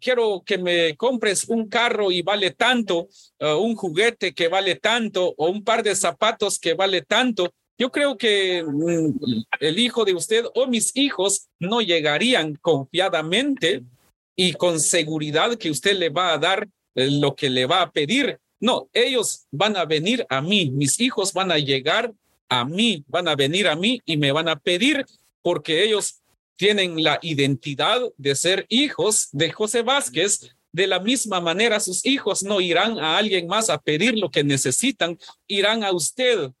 quiero 0.00 0.42
que 0.44 0.58
me 0.58 0.94
compres 0.96 1.44
un 1.48 1.66
carro 1.66 2.12
y 2.12 2.22
vale 2.22 2.50
tanto, 2.50 3.08
un 3.40 3.74
juguete 3.74 4.32
que 4.34 4.48
vale 4.48 4.76
tanto, 4.76 5.34
o 5.36 5.48
un 5.48 5.64
par 5.64 5.82
de 5.82 5.96
zapatos 5.96 6.58
que 6.58 6.74
vale 6.74 7.02
tanto, 7.02 7.52
yo 7.82 7.90
creo 7.90 8.16
que 8.16 8.62
mm, 8.62 9.42
el 9.58 9.78
hijo 9.80 10.04
de 10.04 10.14
usted 10.14 10.44
o 10.54 10.68
mis 10.68 10.96
hijos 10.96 11.48
no 11.58 11.80
llegarían 11.80 12.54
confiadamente 12.54 13.82
y 14.36 14.52
con 14.52 14.78
seguridad 14.78 15.56
que 15.56 15.68
usted 15.68 15.98
le 15.98 16.08
va 16.08 16.32
a 16.32 16.38
dar 16.38 16.68
eh, 16.94 17.10
lo 17.10 17.34
que 17.34 17.50
le 17.50 17.66
va 17.66 17.82
a 17.82 17.90
pedir. 17.90 18.38
No, 18.60 18.88
ellos 18.92 19.46
van 19.50 19.76
a 19.76 19.84
venir 19.84 20.24
a 20.28 20.40
mí, 20.40 20.70
mis 20.70 21.00
hijos 21.00 21.32
van 21.32 21.50
a 21.50 21.58
llegar 21.58 22.12
a 22.48 22.64
mí, 22.64 23.04
van 23.08 23.26
a 23.26 23.34
venir 23.34 23.66
a 23.66 23.74
mí 23.74 24.00
y 24.04 24.16
me 24.16 24.30
van 24.30 24.48
a 24.48 24.54
pedir 24.54 25.04
porque 25.42 25.82
ellos 25.82 26.22
tienen 26.54 27.02
la 27.02 27.18
identidad 27.20 28.00
de 28.16 28.36
ser 28.36 28.64
hijos 28.68 29.28
de 29.32 29.50
José 29.50 29.82
Vázquez. 29.82 30.54
De 30.70 30.86
la 30.86 31.00
misma 31.00 31.40
manera, 31.40 31.80
sus 31.80 32.06
hijos 32.06 32.44
no 32.44 32.60
irán 32.60 33.00
a 33.00 33.18
alguien 33.18 33.48
más 33.48 33.68
a 33.70 33.78
pedir 33.78 34.16
lo 34.16 34.30
que 34.30 34.44
necesitan, 34.44 35.18
irán 35.48 35.82
a 35.82 35.90
usted 35.90 36.52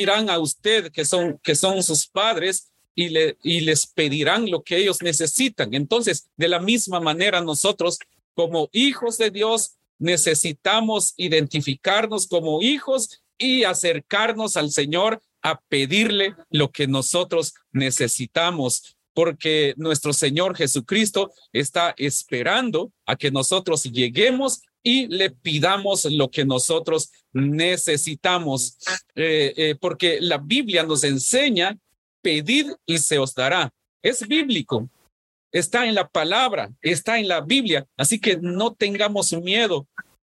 irán 0.00 0.30
a 0.30 0.38
usted, 0.38 0.90
que 0.90 1.04
son, 1.04 1.38
que 1.42 1.54
son 1.54 1.82
sus 1.82 2.06
padres, 2.06 2.70
y, 2.94 3.08
le, 3.08 3.36
y 3.42 3.60
les 3.60 3.86
pedirán 3.86 4.50
lo 4.50 4.62
que 4.62 4.76
ellos 4.76 5.02
necesitan. 5.02 5.74
Entonces, 5.74 6.28
de 6.36 6.48
la 6.48 6.60
misma 6.60 7.00
manera, 7.00 7.40
nosotros, 7.40 7.98
como 8.34 8.68
hijos 8.72 9.18
de 9.18 9.30
Dios, 9.30 9.76
necesitamos 9.98 11.14
identificarnos 11.16 12.26
como 12.26 12.62
hijos 12.62 13.22
y 13.38 13.64
acercarnos 13.64 14.56
al 14.56 14.70
Señor 14.70 15.20
a 15.42 15.60
pedirle 15.68 16.34
lo 16.50 16.70
que 16.70 16.86
nosotros 16.86 17.54
necesitamos, 17.72 18.93
porque 19.14 19.74
nuestro 19.76 20.12
Señor 20.12 20.56
Jesucristo 20.56 21.32
está 21.52 21.94
esperando 21.96 22.92
a 23.06 23.16
que 23.16 23.30
nosotros 23.30 23.84
lleguemos 23.84 24.62
y 24.82 25.06
le 25.06 25.30
pidamos 25.30 26.04
lo 26.04 26.30
que 26.30 26.44
nosotros 26.44 27.10
necesitamos, 27.32 28.76
eh, 29.14 29.54
eh, 29.56 29.74
porque 29.80 30.18
la 30.20 30.36
Biblia 30.36 30.82
nos 30.82 31.04
enseña, 31.04 31.78
pedid 32.20 32.66
y 32.84 32.98
se 32.98 33.18
os 33.18 33.34
dará. 33.34 33.72
Es 34.02 34.26
bíblico, 34.28 34.90
está 35.50 35.86
en 35.86 35.94
la 35.94 36.06
palabra, 36.06 36.70
está 36.82 37.18
en 37.18 37.28
la 37.28 37.40
Biblia, 37.40 37.86
así 37.96 38.20
que 38.20 38.36
no 38.36 38.74
tengamos 38.74 39.32
miedo, 39.32 39.86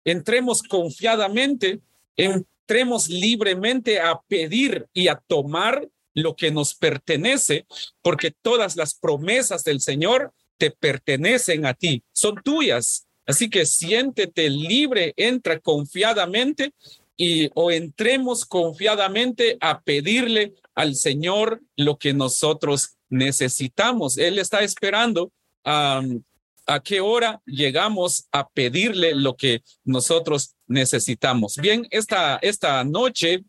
entremos 0.05 0.63
confiadamente, 0.63 1.81
entremos 2.17 3.09
libremente 3.09 4.01
a 4.01 4.21
pedir 4.29 4.87
y 4.93 5.09
a 5.09 5.17
tomar 5.17 5.89
lo 6.15 6.37
que 6.37 6.51
nos 6.51 6.75
pertenece, 6.75 7.67
porque 8.03 8.31
todas 8.31 8.77
las 8.77 8.95
promesas 8.95 9.65
del 9.65 9.81
Señor 9.81 10.33
te 10.59 10.71
pertenecen 10.71 11.67
a 11.67 11.75
ti, 11.75 12.03
son 12.13 12.37
tuyas. 12.43 13.07
Así 13.27 13.49
que 13.49 13.67
siéntete 13.67 14.51
libre, 14.51 15.15
entra 15.17 15.59
confiadamente 15.61 16.73
y 17.17 17.51
o 17.55 17.71
entremos 17.71 18.45
confiadamente 18.45 19.57
a 19.61 19.81
pedirle 19.81 20.55
al 20.75 20.95
Señor 20.97 21.61
lo 21.77 21.99
que 21.99 22.15
nosotros 22.15 22.97
necesitamos. 23.09 24.19
Él 24.19 24.39
está 24.39 24.61
esperando 24.61 25.31
a 25.65 26.81
qué 26.83 27.01
hora 27.01 27.41
llegamos 27.47 28.27
a 28.33 28.49
pedirle 28.49 29.15
lo 29.15 29.37
que 29.37 29.63
nosotros 29.85 30.55
necesitamos. 30.67 31.57
Bien, 31.57 31.87
esta, 31.91 32.39
esta 32.43 32.83
noche 32.85 33.45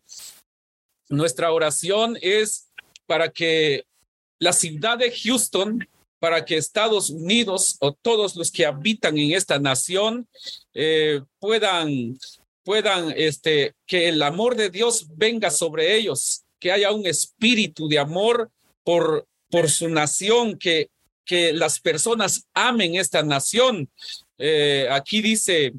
nuestra 1.16 1.52
oración 1.52 2.18
es 2.20 2.70
para 3.06 3.30
que 3.30 3.84
la 4.38 4.52
ciudad 4.52 4.98
de 4.98 5.10
Houston, 5.10 5.86
para 6.18 6.44
que 6.44 6.56
Estados 6.56 7.10
Unidos 7.10 7.76
o 7.80 7.92
todos 7.92 8.36
los 8.36 8.50
que 8.50 8.66
habitan 8.66 9.18
en 9.18 9.32
esta 9.32 9.58
nación 9.58 10.26
eh, 10.72 11.20
puedan, 11.38 12.18
puedan, 12.62 13.12
este, 13.16 13.74
que 13.86 14.08
el 14.08 14.22
amor 14.22 14.56
de 14.56 14.70
Dios 14.70 15.06
venga 15.16 15.50
sobre 15.50 15.96
ellos, 15.96 16.44
que 16.58 16.72
haya 16.72 16.92
un 16.92 17.06
espíritu 17.06 17.88
de 17.88 17.98
amor 17.98 18.50
por, 18.82 19.26
por 19.50 19.70
su 19.70 19.88
nación, 19.88 20.58
que, 20.58 20.88
que 21.24 21.52
las 21.52 21.80
personas 21.80 22.46
amen 22.54 22.96
esta 22.96 23.22
nación. 23.22 23.90
Eh, 24.38 24.88
aquí 24.90 25.22
dice, 25.22 25.72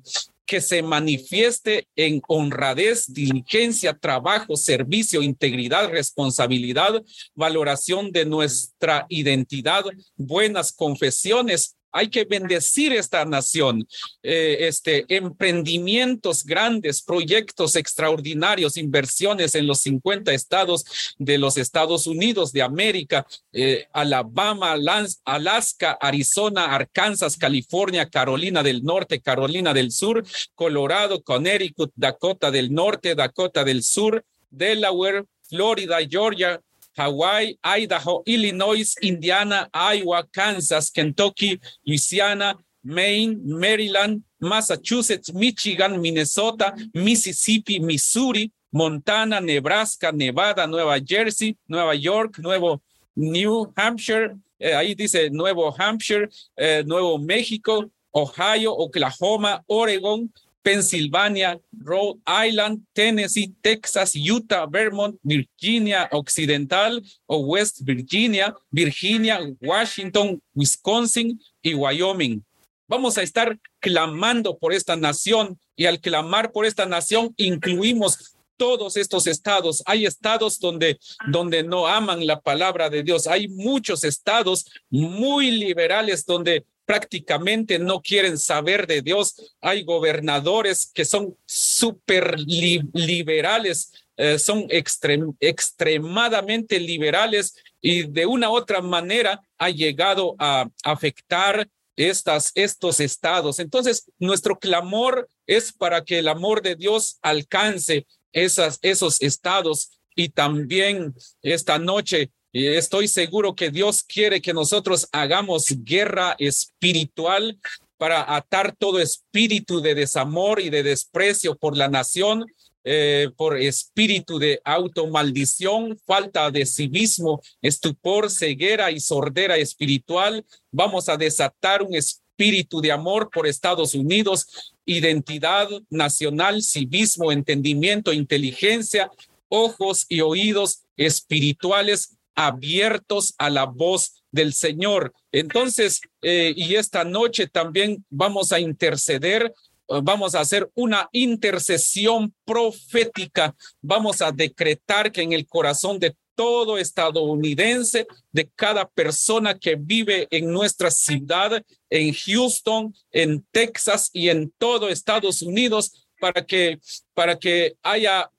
que 0.46 0.62
se 0.62 0.82
manifieste 0.82 1.88
en 1.96 2.22
honradez, 2.28 3.12
diligencia, 3.12 3.94
trabajo, 3.94 4.56
servicio, 4.56 5.22
integridad, 5.22 5.90
responsabilidad, 5.90 7.04
valoración 7.34 8.12
de 8.12 8.26
nuestra 8.26 9.06
identidad, 9.10 9.84
buenas 10.16 10.72
confesiones, 10.72 11.76
hay 11.96 12.10
que 12.10 12.26
bendecir 12.26 12.92
esta 12.92 13.24
nación. 13.24 13.88
Eh, 14.22 14.58
este, 14.68 15.06
emprendimientos 15.08 16.44
grandes, 16.44 17.02
proyectos 17.02 17.78
extraordinarios, 17.78 18.76
inversiones 18.76 19.56
en 19.56 19.66
los 19.66 19.80
50 19.80 20.34
estados 20.34 20.84
de 21.18 21.38
los 21.38 21.58
Estados 21.58 22.06
Unidos 22.06 22.52
de 22.52 22.64
América, 22.64 23.26
eh, 23.54 23.88
Alabama, 23.94 24.76
Alaska, 25.24 25.98
Arizona, 26.02 26.66
Arkansas, 26.76 27.38
California, 27.38 28.10
Carolina 28.10 28.62
del 28.62 28.84
Norte, 28.84 29.22
Carolina 29.22 29.74
del 29.74 29.92
Sur, 29.92 30.26
Colorado, 30.54 31.24
Connecticut, 31.24 31.94
Dakota 31.96 32.52
del 32.52 32.74
Norte, 32.74 33.16
Dakota 33.16 33.64
del 33.64 33.84
Sur, 33.84 34.22
Delaware, 34.50 35.24
Florida, 35.48 36.00
Georgia, 36.06 36.60
Hawaii, 36.98 37.58
Idaho, 37.64 38.24
Illinois, 38.26 38.96
Indiana, 39.02 39.68
Iowa, 39.74 40.24
Kansas, 40.34 40.90
Kentucky, 40.90 41.60
Louisiana, 41.86 42.56
Maine, 42.84 43.40
Maryland, 43.44 44.24
Massachusetts, 44.40 45.34
Michigan, 45.34 46.00
Minnesota, 46.02 46.74
Mississippi, 46.94 47.80
Missouri, 47.80 48.52
Montana, 48.72 49.40
Nebraska, 49.42 50.12
Nevada, 50.12 50.68
Nueva 50.68 51.00
Jersey, 51.00 51.58
Nueva 51.68 51.96
York, 51.96 52.40
Nuevo 52.40 52.82
New 53.16 53.72
Hampshire, 53.76 54.36
eh, 54.60 54.76
ahí 54.76 54.96
dice 54.96 55.30
Nuevo 55.30 55.72
Hampshire, 55.72 56.30
eh, 56.58 56.84
Nuevo 56.86 57.18
México, 57.18 57.90
Ohio, 58.12 58.74
Oklahoma, 58.74 59.64
Oregon, 59.68 60.32
Pensilvania, 60.66 61.60
Rhode 61.72 62.20
Island, 62.26 62.84
Tennessee, 62.92 63.54
Texas, 63.62 64.16
Utah, 64.16 64.66
Vermont, 64.66 65.16
Virginia 65.22 66.10
Occidental 66.12 67.04
o 67.28 67.38
West 67.38 67.82
Virginia, 67.84 68.52
Virginia, 68.72 69.40
Washington, 69.62 70.42
Wisconsin 70.56 71.40
y 71.62 71.76
Wyoming. 71.76 72.44
Vamos 72.88 73.20
a 73.20 73.22
estar 73.22 73.60
clamando 73.80 74.58
por 74.58 74.74
esta 74.74 74.96
nación 74.96 75.60
y 75.76 75.86
al 75.86 76.00
clamar 76.00 76.52
por 76.52 76.66
esta 76.66 76.88
nación 76.88 77.32
incluimos 77.38 78.36
todos 78.58 78.98
estos 78.98 79.28
estados. 79.28 79.84
Hay 79.86 80.08
estados 80.08 80.60
donde, 80.60 80.98
donde 81.28 81.62
no 81.62 81.86
aman 81.86 82.26
la 82.26 82.42
palabra 82.42 82.90
de 82.90 83.04
Dios. 83.04 83.28
Hay 83.28 83.50
muchos 83.50 84.04
estados 84.04 84.66
muy 84.90 85.52
liberales 85.52 86.26
donde 86.26 86.66
prácticamente 86.86 87.80
no 87.80 88.02
quieren 88.02 88.38
saber 88.38 88.88
de 88.88 89.02
Dios. 89.02 89.56
Hay 89.62 89.84
gobernadores 89.84 90.92
que 90.94 91.06
son 91.06 91.38
súper 91.46 92.38
liberales, 92.40 93.92
eh, 94.18 94.40
son 94.40 94.68
extremadamente 94.70 96.80
liberales 96.80 97.56
y 97.82 98.04
de 98.04 98.26
una 98.26 98.50
u 98.50 98.56
otra 98.56 98.82
manera 98.82 99.42
ha 99.58 99.70
llegado 99.70 100.36
a 100.40 100.70
afectar 100.84 101.68
estas, 101.96 102.52
estos 102.56 103.00
estados. 103.00 103.60
Entonces, 103.60 104.12
nuestro 104.20 104.60
clamor 104.60 105.30
es 105.48 105.72
para 105.72 106.04
que 106.04 106.20
el 106.20 106.28
amor 106.28 106.62
de 106.62 106.76
Dios 106.76 107.20
alcance 107.22 108.06
esas, 108.34 108.80
esos 108.82 109.22
estados 109.22 109.92
y 110.16 110.30
también 110.30 111.14
esta 111.42 111.78
noche 111.78 112.32
y 112.56 112.68
estoy 112.68 113.10
seguro 113.10 113.54
que 113.54 113.70
Dios 113.70 114.02
quiere 114.02 114.42
que 114.42 114.54
nosotros 114.54 115.10
hagamos 115.12 115.66
guerra 115.84 116.38
espiritual 116.40 117.60
para 117.98 118.34
atar 118.34 118.74
todo 118.74 119.02
espíritu 119.02 119.82
de 119.82 119.94
desamor 119.94 120.62
y 120.62 120.70
de 120.70 120.82
desprecio 120.82 121.58
por 121.58 121.76
la 121.76 121.90
nación, 121.90 122.46
eh, 122.86 123.30
por 123.36 123.58
espíritu 123.58 124.40
de 124.40 124.62
automaldición, 124.64 126.00
falta 126.06 126.50
de 126.50 126.66
civismo, 126.66 127.42
estupor, 127.62 128.32
ceguera 128.32 128.90
y 128.90 129.02
sordera 129.02 129.58
espiritual. 129.58 130.46
Vamos 130.72 131.10
a 131.10 131.18
desatar 131.18 131.82
un 131.82 131.94
espíritu 131.94 132.80
de 132.80 132.94
amor 132.94 133.30
por 133.34 133.48
Estados 133.48 133.94
Unidos, 133.96 134.74
identidad 134.86 135.68
nacional, 135.90 136.64
civismo, 136.64 137.34
entendimiento, 137.34 138.14
inteligencia, 138.14 139.12
ojos 139.50 140.06
y 140.08 140.22
oídos 140.22 140.84
espirituales 140.96 142.16
abiertos 142.36 143.34
a 143.38 143.50
la 143.50 143.66
voz 143.66 144.24
del 144.32 144.54
Señor. 144.54 145.14
Entonces, 145.32 146.02
eh, 146.22 146.54
y 146.56 146.76
esta 146.76 147.04
noche 147.04 147.48
también 147.48 148.06
vamos 148.10 148.52
a 148.52 148.60
interceder, 148.60 149.54
eh, 149.88 150.00
vamos 150.04 150.36
a 150.36 150.42
hacer 150.42 150.70
una 150.76 151.10
intercesión 151.12 152.34
profética, 152.44 153.56
vamos 153.82 154.22
a 154.22 154.32
decretar 154.32 155.12
que 155.12 155.22
en 155.22 155.34
el 155.34 155.48
corazón 155.48 156.00
de 156.00 156.16
todo 156.36 156.78
estadounidense, 156.78 158.08
de 158.32 158.50
cada 158.56 158.88
persona 158.90 159.58
que 159.58 159.76
vive 159.76 160.28
en 160.32 160.52
nuestra 160.52 160.92
ciudad, 160.92 161.64
en 161.90 162.14
Houston, 162.14 162.94
en 163.12 163.46
Texas 163.52 164.10
y 164.12 164.28
en 164.28 164.52
todo 164.58 164.90
Estados 164.90 165.42
Unidos, 165.42 166.06
para 166.20 166.46
que, 166.46 166.80
para 167.14 167.40
que 167.40 167.76
haya 167.82 168.30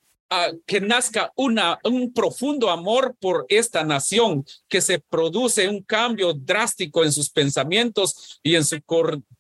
que 0.67 0.81
nazca 0.81 1.33
una, 1.37 1.79
un 1.85 2.13
profundo 2.13 2.71
amor 2.71 3.15
por 3.21 3.47
esta 3.49 3.85
nación, 3.85 4.45
que 4.69 4.81
se 4.81 4.99
produce 4.99 5.69
un 5.69 5.83
cambio 5.83 6.33
drástico 6.35 7.05
en 7.05 7.13
sus 7.13 7.31
pensamientos 7.31 8.41
y 8.43 8.57
en 8.57 8.65
su, 8.65 8.81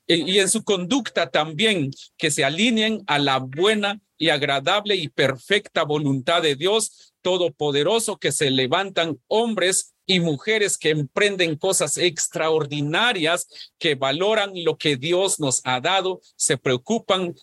y 0.06 0.38
en 0.38 0.48
su 0.48 0.62
conducta 0.62 1.30
también, 1.30 1.90
que 2.16 2.30
se 2.30 2.44
alineen 2.44 3.02
a 3.06 3.18
la 3.18 3.38
buena 3.38 4.00
y 4.18 4.28
agradable 4.28 4.96
y 4.96 5.08
perfecta 5.08 5.82
voluntad 5.82 6.42
de 6.42 6.54
Dios 6.54 7.14
Todopoderoso, 7.20 8.18
que 8.18 8.30
se 8.30 8.50
levantan 8.50 9.18
hombres 9.26 9.95
y 10.06 10.20
mujeres 10.20 10.78
que 10.78 10.90
emprenden 10.90 11.56
cosas 11.56 11.98
extraordinarias, 11.98 13.48
que 13.78 13.94
valoran 13.94 14.52
lo 14.54 14.78
que 14.78 14.96
Dios 14.96 15.40
nos 15.40 15.60
ha 15.64 15.80
dado, 15.80 16.20
se 16.36 16.56
preocupan 16.56 17.34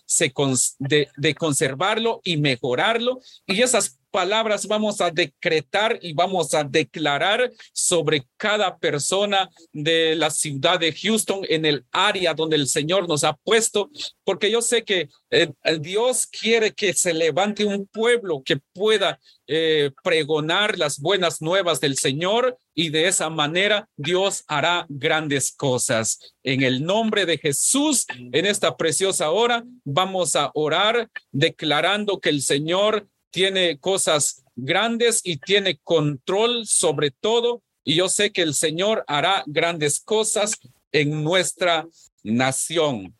de, 0.78 1.08
de 1.16 1.34
conservarlo 1.34 2.20
y 2.24 2.38
mejorarlo. 2.38 3.20
Y 3.46 3.60
esas 3.62 3.98
palabras 4.14 4.68
vamos 4.68 5.00
a 5.00 5.10
decretar 5.10 5.98
y 6.00 6.12
vamos 6.12 6.54
a 6.54 6.62
declarar 6.62 7.50
sobre 7.72 8.24
cada 8.36 8.78
persona 8.78 9.50
de 9.72 10.14
la 10.14 10.30
ciudad 10.30 10.78
de 10.78 10.92
Houston 10.92 11.40
en 11.48 11.64
el 11.64 11.84
área 11.90 12.32
donde 12.32 12.54
el 12.54 12.68
Señor 12.68 13.08
nos 13.08 13.24
ha 13.24 13.32
puesto, 13.32 13.90
porque 14.22 14.52
yo 14.52 14.62
sé 14.62 14.84
que 14.84 15.08
eh, 15.30 15.50
Dios 15.80 16.28
quiere 16.28 16.72
que 16.72 16.92
se 16.92 17.12
levante 17.12 17.64
un 17.64 17.88
pueblo 17.88 18.40
que 18.44 18.58
pueda 18.72 19.18
eh, 19.48 19.90
pregonar 20.04 20.78
las 20.78 21.00
buenas 21.00 21.42
nuevas 21.42 21.80
del 21.80 21.96
Señor 21.96 22.56
y 22.72 22.90
de 22.90 23.08
esa 23.08 23.30
manera 23.30 23.88
Dios 23.96 24.44
hará 24.46 24.86
grandes 24.88 25.50
cosas. 25.50 26.34
En 26.44 26.62
el 26.62 26.84
nombre 26.84 27.26
de 27.26 27.36
Jesús, 27.36 28.06
en 28.08 28.46
esta 28.46 28.76
preciosa 28.76 29.32
hora, 29.32 29.64
vamos 29.84 30.36
a 30.36 30.52
orar 30.54 31.10
declarando 31.32 32.20
que 32.20 32.28
el 32.28 32.42
Señor 32.42 33.08
tiene 33.34 33.78
cosas 33.78 34.44
grandes 34.54 35.20
y 35.24 35.38
tiene 35.38 35.76
control 35.82 36.68
sobre 36.68 37.10
todo. 37.10 37.64
Y 37.82 37.96
yo 37.96 38.08
sé 38.08 38.30
que 38.30 38.42
el 38.42 38.54
Señor 38.54 39.04
hará 39.08 39.42
grandes 39.48 39.98
cosas 39.98 40.56
en 40.92 41.24
nuestra 41.24 41.84
nación. 42.22 43.12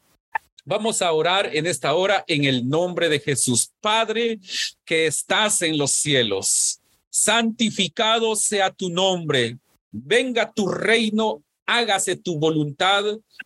Vamos 0.64 1.02
a 1.02 1.12
orar 1.12 1.50
en 1.52 1.66
esta 1.66 1.94
hora 1.94 2.24
en 2.28 2.44
el 2.44 2.68
nombre 2.68 3.08
de 3.08 3.18
Jesús. 3.18 3.72
Padre, 3.80 4.38
que 4.84 5.06
estás 5.06 5.62
en 5.62 5.76
los 5.76 5.90
cielos. 5.90 6.80
santificado 7.10 8.34
sea 8.34 8.70
tu 8.70 8.90
nombre, 8.90 9.58
venga 9.92 10.52
tu 10.52 10.66
reino, 10.66 11.43
hágase 11.66 12.16
tu 12.16 12.38
voluntad 12.38 13.04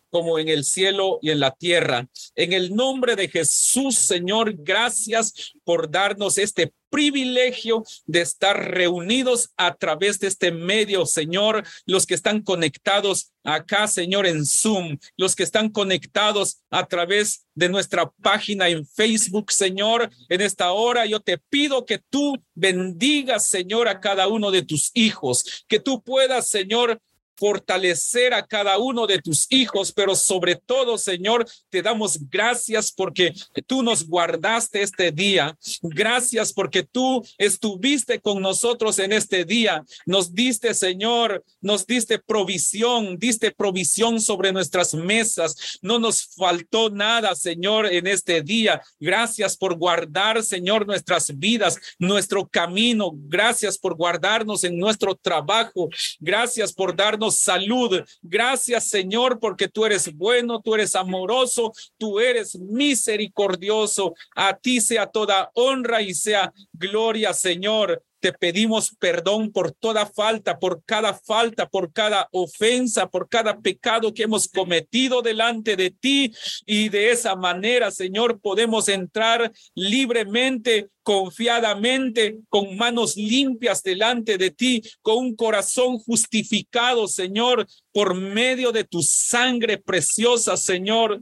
como 0.09 0.39
en 0.39 0.49
el 0.49 0.63
cielo 0.63 1.19
y 1.21 1.31
en 1.31 1.39
la 1.39 1.51
tierra. 1.51 2.07
En 2.35 2.53
el 2.53 2.75
nombre 2.75 3.15
de 3.15 3.27
Jesús, 3.27 3.95
Señor, 3.95 4.53
gracias 4.57 5.53
por 5.63 5.89
darnos 5.89 6.37
este 6.37 6.73
privilegio 6.89 7.83
de 8.05 8.21
estar 8.21 8.71
reunidos 8.71 9.51
a 9.57 9.75
través 9.75 10.19
de 10.19 10.27
este 10.27 10.51
medio, 10.51 11.05
Señor, 11.05 11.63
los 11.85 12.05
que 12.05 12.15
están 12.15 12.41
conectados 12.41 13.31
acá, 13.43 13.87
Señor, 13.87 14.25
en 14.25 14.45
Zoom, 14.45 14.97
los 15.17 15.35
que 15.35 15.43
están 15.43 15.69
conectados 15.69 16.61
a 16.69 16.87
través 16.87 17.45
de 17.55 17.69
nuestra 17.69 18.09
página 18.21 18.69
en 18.69 18.85
Facebook, 18.85 19.51
Señor, 19.51 20.09
en 20.29 20.41
esta 20.41 20.71
hora 20.71 21.05
yo 21.05 21.19
te 21.19 21.37
pido 21.37 21.85
que 21.85 21.99
tú 22.09 22.37
bendigas, 22.55 23.47
Señor, 23.47 23.87
a 23.87 23.99
cada 23.99 24.27
uno 24.27 24.51
de 24.51 24.63
tus 24.63 24.91
hijos, 24.93 25.65
que 25.67 25.79
tú 25.79 26.01
puedas, 26.01 26.49
Señor, 26.49 26.99
fortalecer 27.39 28.33
a 28.33 28.45
cada 28.45 28.77
uno 28.77 29.07
de 29.07 29.21
tus 29.21 29.47
hijos, 29.49 29.93
pero 29.93 30.13
sobre 30.13 30.55
todo, 30.55 30.97
Señor, 30.97 31.47
te 31.69 31.81
damos 31.81 32.19
gracias 32.29 32.91
porque 32.91 33.33
tú 33.65 33.81
nos 33.81 34.05
guardaste 34.05 34.81
este 34.81 35.11
día. 35.11 35.57
Gracias 35.81 36.51
porque 36.51 36.83
tú 36.83 37.25
estuviste 37.37 38.19
con 38.19 38.41
nosotros 38.41 38.99
en 38.99 39.13
este 39.13 39.45
día. 39.45 39.83
Nos 40.05 40.33
diste, 40.33 40.73
Señor, 40.73 41.43
nos 41.61 41.85
diste 41.87 42.19
provisión, 42.19 43.17
diste 43.17 43.51
provisión 43.51 44.19
sobre 44.19 44.51
nuestras 44.51 44.93
mesas. 44.93 45.79
No 45.81 45.97
nos 45.97 46.35
faltó 46.35 46.89
nada, 46.89 47.35
Señor, 47.35 47.85
en 47.85 48.07
este 48.07 48.41
día. 48.41 48.81
Gracias 48.99 49.55
por 49.55 49.77
guardar, 49.77 50.43
Señor, 50.43 50.85
nuestras 50.85 51.37
vidas, 51.37 51.77
nuestro 51.97 52.47
camino. 52.47 53.11
Gracias 53.13 53.77
por 53.77 53.95
guardarnos 53.95 54.63
en 54.63 54.77
nuestro 54.77 55.15
trabajo. 55.15 55.89
Gracias 56.19 56.73
por 56.73 56.95
darnos 56.95 57.28
salud. 57.31 58.03
Gracias, 58.21 58.85
Señor, 58.85 59.39
porque 59.39 59.67
tú 59.67 59.85
eres 59.85 60.13
bueno, 60.15 60.61
tú 60.61 60.75
eres 60.75 60.95
amoroso, 60.95 61.73
tú 61.97 62.19
eres 62.19 62.57
misericordioso. 62.59 64.13
A 64.35 64.55
ti 64.55 64.81
sea 64.81 65.07
toda 65.07 65.51
honra 65.53 66.01
y 66.01 66.13
sea 66.13 66.53
gloria, 66.73 67.33
Señor. 67.33 68.03
Te 68.19 68.33
pedimos 68.33 68.95
perdón 68.99 69.51
por 69.51 69.71
toda 69.71 70.05
falta, 70.05 70.59
por 70.59 70.83
cada 70.83 71.13
falta, 71.13 71.69
por 71.69 71.93
cada 71.93 72.27
ofensa, 72.31 73.07
por 73.09 73.29
cada 73.29 73.59
pecado 73.59 74.13
que 74.13 74.23
hemos 74.23 74.47
cometido 74.47 75.21
delante 75.21 75.77
de 75.77 75.91
ti. 75.91 76.33
Y 76.65 76.89
de 76.89 77.11
esa 77.11 77.35
manera, 77.35 77.91
Señor, 77.91 78.39
podemos 78.41 78.89
entrar 78.89 79.51
libremente, 79.73 80.89
confiadamente, 81.01 82.39
con 82.49 82.75
manos 82.75 83.15
limpias 83.15 83.81
delante 83.81 84.37
de 84.37 84.51
ti, 84.51 84.81
con 85.01 85.17
un 85.17 85.35
corazón 85.35 85.97
justificado, 85.99 87.07
Señor, 87.07 87.65
por 87.93 88.15
medio 88.15 88.71
de 88.71 88.83
tu 88.83 89.01
sangre 89.01 89.77
preciosa, 89.77 90.57
Señor. 90.57 91.21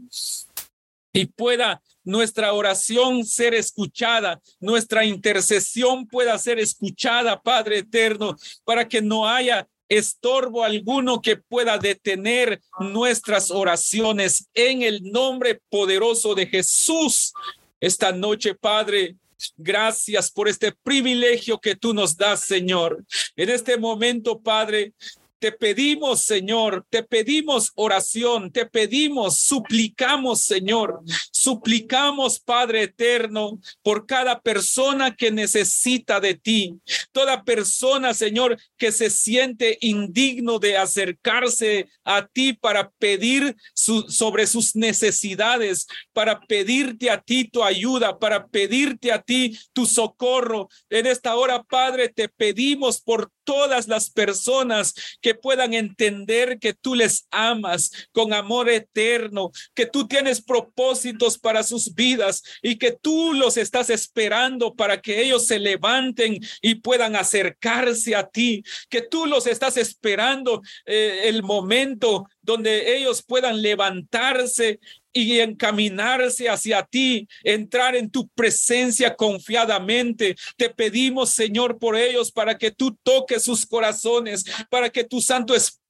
Y 1.13 1.27
pueda 1.27 1.81
nuestra 2.07 2.53
oración 2.53 3.25
ser 3.25 3.53
escuchada, 3.53 4.39
nuestra 4.61 5.03
intercesión 5.03 6.07
pueda 6.07 6.37
ser 6.37 6.57
escuchada, 6.57 7.41
Padre 7.41 7.79
eterno, 7.79 8.37
para 8.63 8.87
que 8.87 9.01
no 9.01 9.27
haya 9.27 9.67
estorbo 9.89 10.63
alguno 10.63 11.21
que 11.21 11.35
pueda 11.35 11.77
detener 11.77 12.61
nuestras 12.79 13.51
oraciones 13.51 14.47
en 14.53 14.83
el 14.83 15.03
nombre 15.03 15.61
poderoso 15.69 16.33
de 16.33 16.47
Jesús. 16.47 17.33
Esta 17.79 18.13
noche, 18.13 18.55
Padre, 18.55 19.17
gracias 19.57 20.31
por 20.31 20.47
este 20.47 20.71
privilegio 20.71 21.59
que 21.59 21.75
tú 21.75 21.93
nos 21.93 22.15
das, 22.15 22.39
Señor. 22.39 23.03
En 23.35 23.49
este 23.49 23.77
momento, 23.77 24.39
Padre, 24.39 24.93
te 25.39 25.51
pedimos, 25.51 26.21
Señor, 26.21 26.85
te 26.89 27.03
pedimos 27.03 27.71
oración, 27.75 28.51
te 28.51 28.65
pedimos, 28.65 29.39
suplicamos, 29.39 30.41
Señor, 30.41 31.01
suplicamos, 31.31 32.39
Padre 32.39 32.83
eterno, 32.83 33.59
por 33.81 34.05
cada 34.05 34.41
persona 34.41 35.15
que 35.15 35.31
necesita 35.31 36.19
de 36.19 36.35
ti, 36.35 36.75
toda 37.11 37.43
persona, 37.43 38.13
Señor, 38.13 38.57
que 38.77 38.91
se 38.91 39.09
siente 39.09 39.77
indigno 39.81 40.59
de 40.59 40.77
acercarse 40.77 41.87
a 42.03 42.25
ti 42.25 42.53
para 42.53 42.89
pedir 42.97 43.55
sobre 43.73 44.47
sus 44.47 44.75
necesidades, 44.75 45.87
para 46.13 46.39
pedirte 46.41 47.09
a 47.09 47.21
ti 47.21 47.45
tu 47.45 47.63
ayuda, 47.63 48.17
para 48.17 48.47
pedirte 48.47 49.11
a 49.11 49.21
ti 49.21 49.57
tu 49.73 49.85
socorro. 49.85 50.69
En 50.89 51.05
esta 51.05 51.35
hora, 51.35 51.63
Padre, 51.63 52.09
te 52.09 52.29
pedimos 52.29 53.01
por 53.01 53.31
todas 53.47 53.87
las 53.87 54.09
personas 54.09 54.93
que 55.21 55.33
puedan 55.33 55.73
entender 55.73 56.59
que 56.59 56.73
tú 56.73 56.95
les 56.95 57.27
amas 57.31 58.09
con 58.11 58.33
amor 58.33 58.67
eterno, 58.69 59.51
que 59.73 59.85
tú 59.85 60.05
tienes 60.05 60.41
propósitos 60.41 61.39
para 61.39 61.63
sus 61.63 61.95
vidas 61.95 62.43
y 62.61 62.77
que 62.77 62.91
tú 62.91 63.33
los 63.33 63.55
estás 63.55 63.89
esperando 63.89 64.75
para 64.75 65.01
que 65.01 65.21
ellos 65.21 65.47
se 65.47 65.59
levanten 65.59 66.39
y 66.61 66.75
puedan 66.75 67.15
acercarse 67.15 68.17
a 68.17 68.27
ti, 68.27 68.63
que 68.89 69.01
tú 69.01 69.25
los 69.25 69.47
estás 69.47 69.77
esperando 69.77 70.61
eh, 70.85 71.21
el 71.23 71.41
momento 71.41 72.27
donde 72.41 72.97
ellos 72.97 73.23
puedan 73.23 73.61
levantarse 73.61 74.81
y 75.21 75.39
encaminarse 75.39 76.49
hacia 76.49 76.83
ti, 76.83 77.27
entrar 77.43 77.95
en 77.95 78.09
tu 78.09 78.27
presencia 78.29 79.15
confiadamente. 79.15 80.35
Te 80.55 80.69
pedimos, 80.69 81.31
Señor, 81.31 81.79
por 81.79 81.95
ellos 81.95 82.31
para 82.31 82.57
que 82.57 82.71
tú 82.71 82.95
toques 83.03 83.43
sus 83.43 83.65
corazones, 83.65 84.45
para 84.69 84.89
que 84.89 85.03
tu 85.03 85.21
Santo 85.21 85.55
Espíritu 85.55 85.86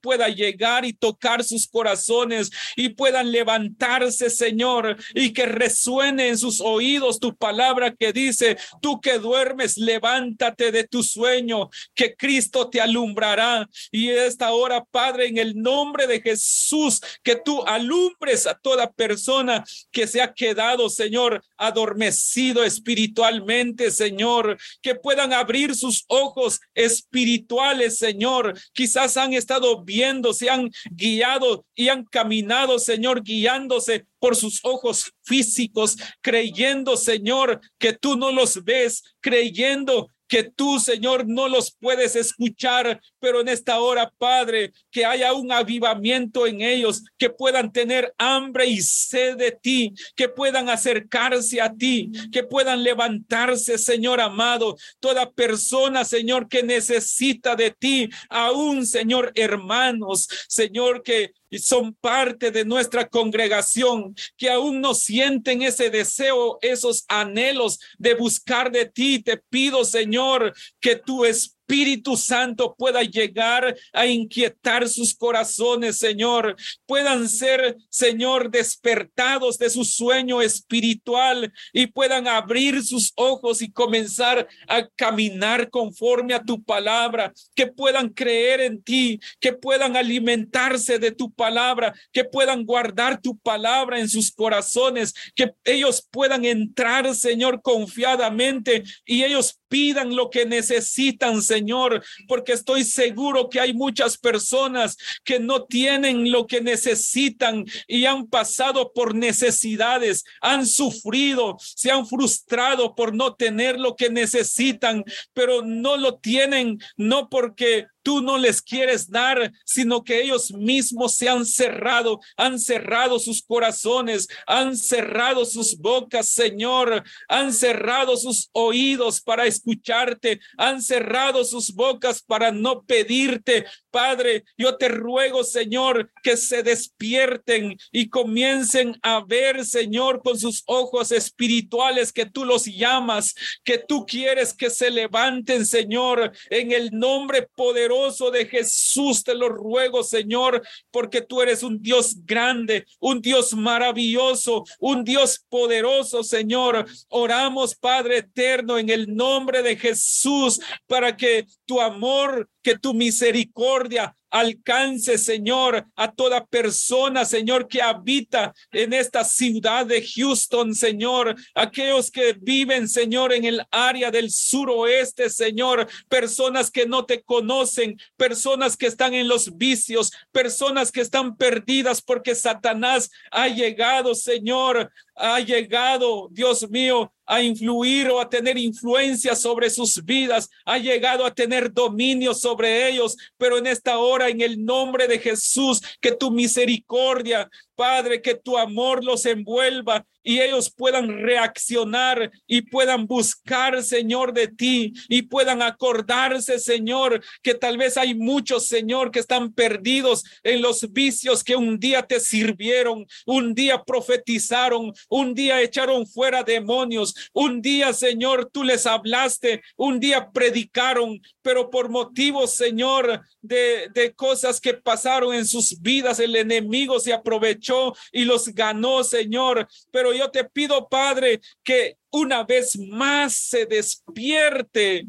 pueda 0.00 0.28
llegar 0.28 0.84
y 0.84 0.92
tocar 0.92 1.44
sus 1.44 1.66
corazones 1.66 2.50
y 2.76 2.90
puedan 2.90 3.30
levantarse, 3.30 4.30
Señor, 4.30 4.96
y 5.14 5.32
que 5.32 5.46
resuene 5.46 6.28
en 6.28 6.38
sus 6.38 6.60
oídos 6.60 7.20
tu 7.20 7.34
palabra 7.36 7.94
que 7.94 8.12
dice, 8.12 8.56
tú 8.80 9.00
que 9.00 9.18
duermes, 9.18 9.76
levántate 9.76 10.72
de 10.72 10.84
tu 10.84 11.02
sueño, 11.02 11.68
que 11.94 12.14
Cristo 12.14 12.68
te 12.70 12.80
alumbrará. 12.80 13.68
Y 13.90 14.08
esta 14.10 14.52
hora, 14.52 14.84
Padre, 14.84 15.26
en 15.28 15.38
el 15.38 15.60
nombre 15.60 16.06
de 16.06 16.20
Jesús, 16.20 17.00
que 17.22 17.36
tú 17.36 17.62
alumbres 17.66 18.46
a 18.46 18.54
toda 18.54 18.90
persona 18.90 19.64
que 19.90 20.06
se 20.06 20.22
ha 20.22 20.32
quedado, 20.32 20.88
Señor, 20.88 21.42
adormecido 21.56 22.64
espiritualmente, 22.64 23.90
Señor, 23.90 24.56
que 24.80 24.94
puedan 24.94 25.32
abrir 25.32 25.74
sus 25.74 26.04
ojos 26.08 26.60
espirituales, 26.74 27.98
Señor. 27.98 28.58
Quizás 28.72 29.16
han 29.16 29.33
estado 29.38 29.82
viendo, 29.84 30.32
se 30.32 30.50
han 30.50 30.70
guiado 30.90 31.64
y 31.74 31.88
han 31.88 32.04
caminado, 32.04 32.78
Señor, 32.78 33.22
guiándose 33.22 34.06
por 34.18 34.36
sus 34.36 34.60
ojos 34.64 35.12
físicos, 35.22 35.96
creyendo, 36.20 36.96
Señor, 36.96 37.60
que 37.78 37.92
tú 37.92 38.16
no 38.16 38.32
los 38.32 38.64
ves, 38.64 39.02
creyendo 39.20 40.10
que 40.28 40.44
tú, 40.44 40.78
Señor, 40.78 41.26
no 41.26 41.48
los 41.48 41.76
puedes 41.78 42.16
escuchar, 42.16 43.00
pero 43.20 43.40
en 43.40 43.48
esta 43.48 43.78
hora, 43.80 44.12
Padre, 44.18 44.72
que 44.90 45.04
haya 45.04 45.32
un 45.32 45.52
avivamiento 45.52 46.46
en 46.46 46.60
ellos, 46.60 47.04
que 47.18 47.30
puedan 47.30 47.72
tener 47.72 48.14
hambre 48.18 48.66
y 48.66 48.80
sed 48.80 49.36
de 49.36 49.52
ti, 49.52 49.94
que 50.16 50.28
puedan 50.28 50.68
acercarse 50.68 51.60
a 51.60 51.72
ti, 51.72 52.10
que 52.32 52.42
puedan 52.44 52.82
levantarse, 52.82 53.78
Señor 53.78 54.20
amado, 54.20 54.76
toda 55.00 55.30
persona, 55.30 56.04
Señor, 56.04 56.48
que 56.48 56.62
necesita 56.62 57.56
de 57.56 57.70
ti, 57.70 58.08
aún, 58.28 58.86
Señor, 58.86 59.32
hermanos, 59.34 60.28
Señor, 60.48 61.02
que 61.02 61.32
y 61.54 61.60
son 61.60 61.94
parte 61.94 62.50
de 62.50 62.64
nuestra 62.64 63.08
congregación, 63.08 64.16
que 64.36 64.50
aún 64.50 64.80
no 64.80 64.92
sienten 64.92 65.62
ese 65.62 65.88
deseo, 65.88 66.58
esos 66.62 67.04
anhelos 67.06 67.78
de 67.96 68.14
buscar 68.14 68.72
de 68.72 68.86
ti. 68.86 69.22
Te 69.22 69.36
pido, 69.36 69.84
Señor, 69.84 70.52
que 70.80 70.96
tú 70.96 71.24
es 71.24 71.53
Espíritu 71.66 72.18
Santo 72.18 72.74
pueda 72.76 73.02
llegar 73.02 73.74
a 73.94 74.06
inquietar 74.06 74.86
sus 74.86 75.14
corazones, 75.14 75.96
Señor. 75.96 76.56
Puedan 76.84 77.26
ser, 77.26 77.78
Señor, 77.88 78.50
despertados 78.50 79.56
de 79.56 79.70
su 79.70 79.82
sueño 79.84 80.42
espiritual 80.42 81.50
y 81.72 81.86
puedan 81.86 82.28
abrir 82.28 82.84
sus 82.84 83.12
ojos 83.16 83.62
y 83.62 83.72
comenzar 83.72 84.46
a 84.68 84.86
caminar 84.88 85.70
conforme 85.70 86.34
a 86.34 86.42
tu 86.44 86.62
palabra, 86.62 87.32
que 87.54 87.66
puedan 87.66 88.10
creer 88.10 88.60
en 88.60 88.82
ti, 88.82 89.18
que 89.40 89.54
puedan 89.54 89.96
alimentarse 89.96 90.98
de 90.98 91.12
tu 91.12 91.32
palabra, 91.32 91.94
que 92.12 92.24
puedan 92.24 92.66
guardar 92.66 93.22
tu 93.22 93.38
palabra 93.38 93.98
en 93.98 94.10
sus 94.10 94.30
corazones, 94.30 95.14
que 95.34 95.54
ellos 95.64 96.06
puedan 96.10 96.44
entrar, 96.44 97.14
Señor, 97.14 97.62
confiadamente 97.62 98.82
y 99.06 99.24
ellos 99.24 99.58
pidan 99.74 100.14
lo 100.14 100.30
que 100.30 100.46
necesitan, 100.46 101.42
Señor, 101.42 102.00
porque 102.28 102.52
estoy 102.52 102.84
seguro 102.84 103.48
que 103.48 103.58
hay 103.58 103.74
muchas 103.74 104.16
personas 104.16 104.96
que 105.24 105.40
no 105.40 105.64
tienen 105.64 106.30
lo 106.30 106.46
que 106.46 106.60
necesitan 106.60 107.64
y 107.88 108.04
han 108.04 108.28
pasado 108.28 108.92
por 108.92 109.16
necesidades, 109.16 110.22
han 110.40 110.64
sufrido, 110.64 111.56
se 111.58 111.90
han 111.90 112.06
frustrado 112.06 112.94
por 112.94 113.16
no 113.16 113.34
tener 113.34 113.80
lo 113.80 113.96
que 113.96 114.10
necesitan, 114.10 115.02
pero 115.32 115.62
no 115.62 115.96
lo 115.96 116.20
tienen, 116.20 116.78
no 116.96 117.28
porque 117.28 117.88
tú 118.04 118.20
no 118.20 118.36
les 118.38 118.62
quieres 118.62 119.10
dar, 119.10 119.50
sino 119.64 120.04
que 120.04 120.20
ellos 120.20 120.52
mismos 120.52 121.14
se 121.14 121.28
han 121.28 121.44
cerrado, 121.46 122.20
han 122.36 122.60
cerrado 122.60 123.18
sus 123.18 123.42
corazones, 123.42 124.28
han 124.46 124.76
cerrado 124.76 125.44
sus 125.46 125.78
bocas, 125.78 126.28
Señor, 126.28 127.02
han 127.28 127.52
cerrado 127.52 128.16
sus 128.16 128.50
oídos 128.52 129.22
para 129.22 129.46
escucharte, 129.46 130.38
han 130.58 130.82
cerrado 130.82 131.44
sus 131.44 131.74
bocas 131.74 132.22
para 132.22 132.52
no 132.52 132.82
pedirte. 132.84 133.64
Padre, 133.90 134.44
yo 134.58 134.76
te 134.76 134.88
ruego, 134.88 135.42
Señor, 135.42 136.10
que 136.22 136.36
se 136.36 136.62
despierten 136.62 137.78
y 137.90 138.10
comiencen 138.10 138.98
a 139.02 139.24
ver, 139.24 139.64
Señor, 139.64 140.20
con 140.22 140.38
sus 140.38 140.62
ojos 140.66 141.10
espirituales 141.10 142.12
que 142.12 142.26
tú 142.26 142.44
los 142.44 142.66
llamas, 142.66 143.34
que 143.64 143.78
tú 143.78 144.04
quieres 144.04 144.52
que 144.52 144.68
se 144.68 144.90
levanten, 144.90 145.64
Señor, 145.64 146.32
en 146.50 146.72
el 146.72 146.90
nombre 146.90 147.48
poderoso 147.54 147.93
de 148.30 148.46
Jesús, 148.46 149.22
te 149.22 149.34
lo 149.34 149.48
ruego, 149.48 150.02
Señor, 150.02 150.62
porque 150.90 151.22
tú 151.22 151.40
eres 151.40 151.62
un 151.62 151.80
Dios 151.80 152.16
grande, 152.24 152.86
un 152.98 153.20
Dios 153.20 153.54
maravilloso, 153.54 154.64
un 154.80 155.04
Dios 155.04 155.44
poderoso, 155.48 156.24
Señor. 156.24 156.86
Oramos, 157.08 157.74
Padre 157.76 158.18
eterno, 158.18 158.78
en 158.78 158.90
el 158.90 159.14
nombre 159.14 159.62
de 159.62 159.76
Jesús, 159.76 160.60
para 160.86 161.16
que 161.16 161.46
tu 161.64 161.80
amor, 161.80 162.48
que 162.62 162.76
tu 162.76 162.94
misericordia 162.94 164.16
alcance, 164.34 165.16
Señor, 165.16 165.86
a 165.94 166.10
toda 166.10 166.44
persona, 166.44 167.24
Señor, 167.24 167.68
que 167.68 167.80
habita 167.80 168.52
en 168.72 168.92
esta 168.92 169.22
ciudad 169.22 169.86
de 169.86 170.04
Houston, 170.04 170.74
Señor, 170.74 171.36
aquellos 171.54 172.10
que 172.10 172.32
viven, 172.32 172.88
Señor, 172.88 173.32
en 173.32 173.44
el 173.44 173.62
área 173.70 174.10
del 174.10 174.32
suroeste, 174.32 175.30
Señor, 175.30 175.86
personas 176.08 176.68
que 176.72 176.84
no 176.84 177.04
te 177.04 177.22
conocen, 177.22 177.96
personas 178.16 178.76
que 178.76 178.86
están 178.86 179.14
en 179.14 179.28
los 179.28 179.56
vicios, 179.56 180.10
personas 180.32 180.90
que 180.90 181.02
están 181.02 181.36
perdidas 181.36 182.02
porque 182.02 182.34
Satanás 182.34 183.12
ha 183.30 183.46
llegado, 183.46 184.16
Señor, 184.16 184.90
ha 185.14 185.40
llegado, 185.40 186.28
Dios 186.30 186.68
mío, 186.70 187.12
a 187.26 187.40
influir 187.42 188.10
o 188.10 188.20
a 188.20 188.28
tener 188.28 188.58
influencia 188.58 189.34
sobre 189.34 189.70
sus 189.70 190.04
vidas, 190.04 190.50
ha 190.64 190.78
llegado 190.78 191.24
a 191.24 191.34
tener 191.34 191.72
dominio 191.72 192.34
sobre 192.34 192.88
ellos, 192.88 193.16
pero 193.38 193.58
en 193.58 193.66
esta 193.66 193.98
hora, 193.98 194.28
en 194.28 194.40
el 194.40 194.62
nombre 194.64 195.08
de 195.08 195.18
Jesús, 195.18 195.80
que 196.00 196.12
tu 196.12 196.30
misericordia, 196.30 197.48
Padre, 197.74 198.22
que 198.22 198.34
tu 198.34 198.56
amor 198.56 199.04
los 199.04 199.26
envuelva 199.26 200.04
y 200.24 200.40
ellos 200.40 200.72
puedan 200.74 201.22
reaccionar 201.22 202.32
y 202.46 202.62
puedan 202.62 203.06
buscar, 203.06 203.82
Señor, 203.82 204.32
de 204.32 204.48
ti 204.48 204.94
y 205.08 205.22
puedan 205.22 205.60
acordarse, 205.60 206.58
Señor, 206.58 207.22
que 207.42 207.54
tal 207.54 207.76
vez 207.76 207.98
hay 207.98 208.14
muchos, 208.14 208.66
Señor, 208.66 209.10
que 209.10 209.18
están 209.18 209.52
perdidos 209.52 210.24
en 210.42 210.62
los 210.62 210.90
vicios 210.92 211.44
que 211.44 211.56
un 211.56 211.78
día 211.78 212.02
te 212.02 212.20
sirvieron, 212.20 213.06
un 213.26 213.54
día 213.54 213.82
profetizaron, 213.82 214.92
un 215.10 215.34
día 215.34 215.60
echaron 215.60 216.06
fuera 216.06 216.42
demonios, 216.42 217.14
un 217.34 217.60
día, 217.60 217.92
Señor, 217.92 218.48
tú 218.50 218.64
les 218.64 218.86
hablaste, 218.86 219.62
un 219.76 220.00
día 220.00 220.30
predicaron, 220.32 221.20
pero 221.42 221.68
por 221.68 221.90
motivos, 221.90 222.54
Señor, 222.54 223.20
de, 223.42 223.90
de 223.92 224.14
cosas 224.14 224.58
que 224.58 224.72
pasaron 224.72 225.34
en 225.34 225.46
sus 225.46 225.82
vidas, 225.82 226.18
el 226.18 226.34
enemigo 226.34 226.98
se 226.98 227.12
aprovechó 227.12 227.63
y 228.12 228.24
los 228.24 228.48
ganó, 228.48 229.04
Señor. 229.04 229.66
Pero 229.90 230.12
yo 230.12 230.30
te 230.30 230.44
pido, 230.44 230.88
Padre, 230.88 231.40
que 231.62 231.96
una 232.10 232.44
vez 232.44 232.78
más 232.78 233.34
se 233.34 233.66
despierte 233.66 235.06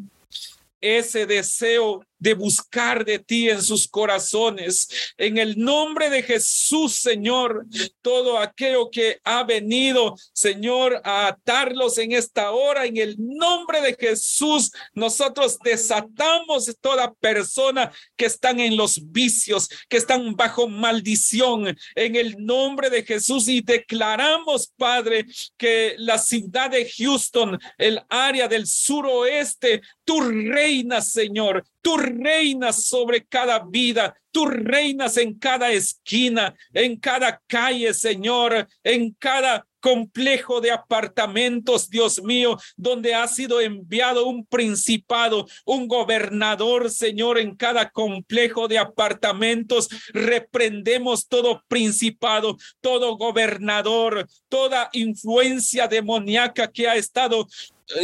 ese 0.82 1.26
deseo 1.26 2.06
de 2.20 2.34
buscar 2.34 3.06
de 3.06 3.20
ti 3.20 3.50
en 3.50 3.62
sus 3.62 3.88
corazones. 3.88 4.88
En 5.18 5.38
el 5.38 5.58
nombre 5.58 6.10
de 6.10 6.24
Jesús, 6.24 6.96
Señor, 6.96 7.66
todo 8.02 8.40
aquello 8.40 8.90
que 8.90 9.20
ha 9.24 9.44
venido, 9.44 10.16
Señor, 10.34 11.02
a 11.04 11.28
atarlos 11.28 11.98
en 11.98 12.12
esta 12.12 12.52
hora, 12.52 12.86
en 12.86 12.98
el 12.98 13.16
nombre 13.18 13.82
de 13.82 13.96
Jesús, 13.96 14.72
nosotros 14.94 15.58
desatamos 15.64 16.76
toda 16.82 17.14
persona 17.14 17.92
que 18.16 18.26
están 18.26 18.60
en 18.60 18.78
los 18.78 19.12
vicios, 19.12 19.70
que 19.90 19.98
están 19.98 20.36
bajo 20.36 20.68
maldición, 20.68 21.76
en 21.96 22.16
el 22.16 22.36
nombre 22.38 22.90
de 22.90 23.04
Jesús 23.04 23.48
y 23.48 23.62
declaramos, 23.62 24.72
Padre, 24.78 25.26
que 25.58 25.96
la 25.98 26.18
ciudad 26.18 26.70
de 26.70 26.90
Houston, 26.90 27.60
el 27.78 28.02
área 28.10 28.48
del 28.48 28.68
suroeste, 28.68 29.82
tú 30.04 30.22
reinas, 30.22 31.12
Señor, 31.12 31.66
Tú 31.86 31.98
reinas 31.98 32.88
sobre 32.88 33.24
cada 33.24 33.60
vida, 33.60 34.18
tú 34.32 34.48
reinas 34.48 35.18
en 35.18 35.38
cada 35.38 35.72
esquina, 35.72 36.56
en 36.74 37.00
cada 37.00 37.40
calle, 37.46 37.94
Señor, 37.94 38.68
en 38.84 39.12
cada 39.20 39.68
complejo 39.80 40.62
de 40.62 40.72
apartamentos, 40.72 41.88
Dios 41.88 42.24
mío, 42.24 42.58
donde 42.76 43.14
ha 43.14 43.28
sido 43.28 43.62
enviado 43.62 44.26
un 44.26 44.44
principado, 44.48 45.46
un 45.64 45.88
gobernador, 45.88 46.90
Señor, 46.90 47.38
en 47.38 47.56
cada 47.56 47.92
complejo 47.92 48.68
de 48.68 48.80
apartamentos. 48.80 49.88
Reprendemos 50.12 51.28
todo 51.28 51.62
principado, 51.68 52.58
todo 52.82 53.16
gobernador, 53.16 54.28
toda 54.50 54.90
influencia 54.92 55.88
demoníaca 55.88 56.68
que 56.72 56.88
ha 56.88 56.96
estado 56.96 57.46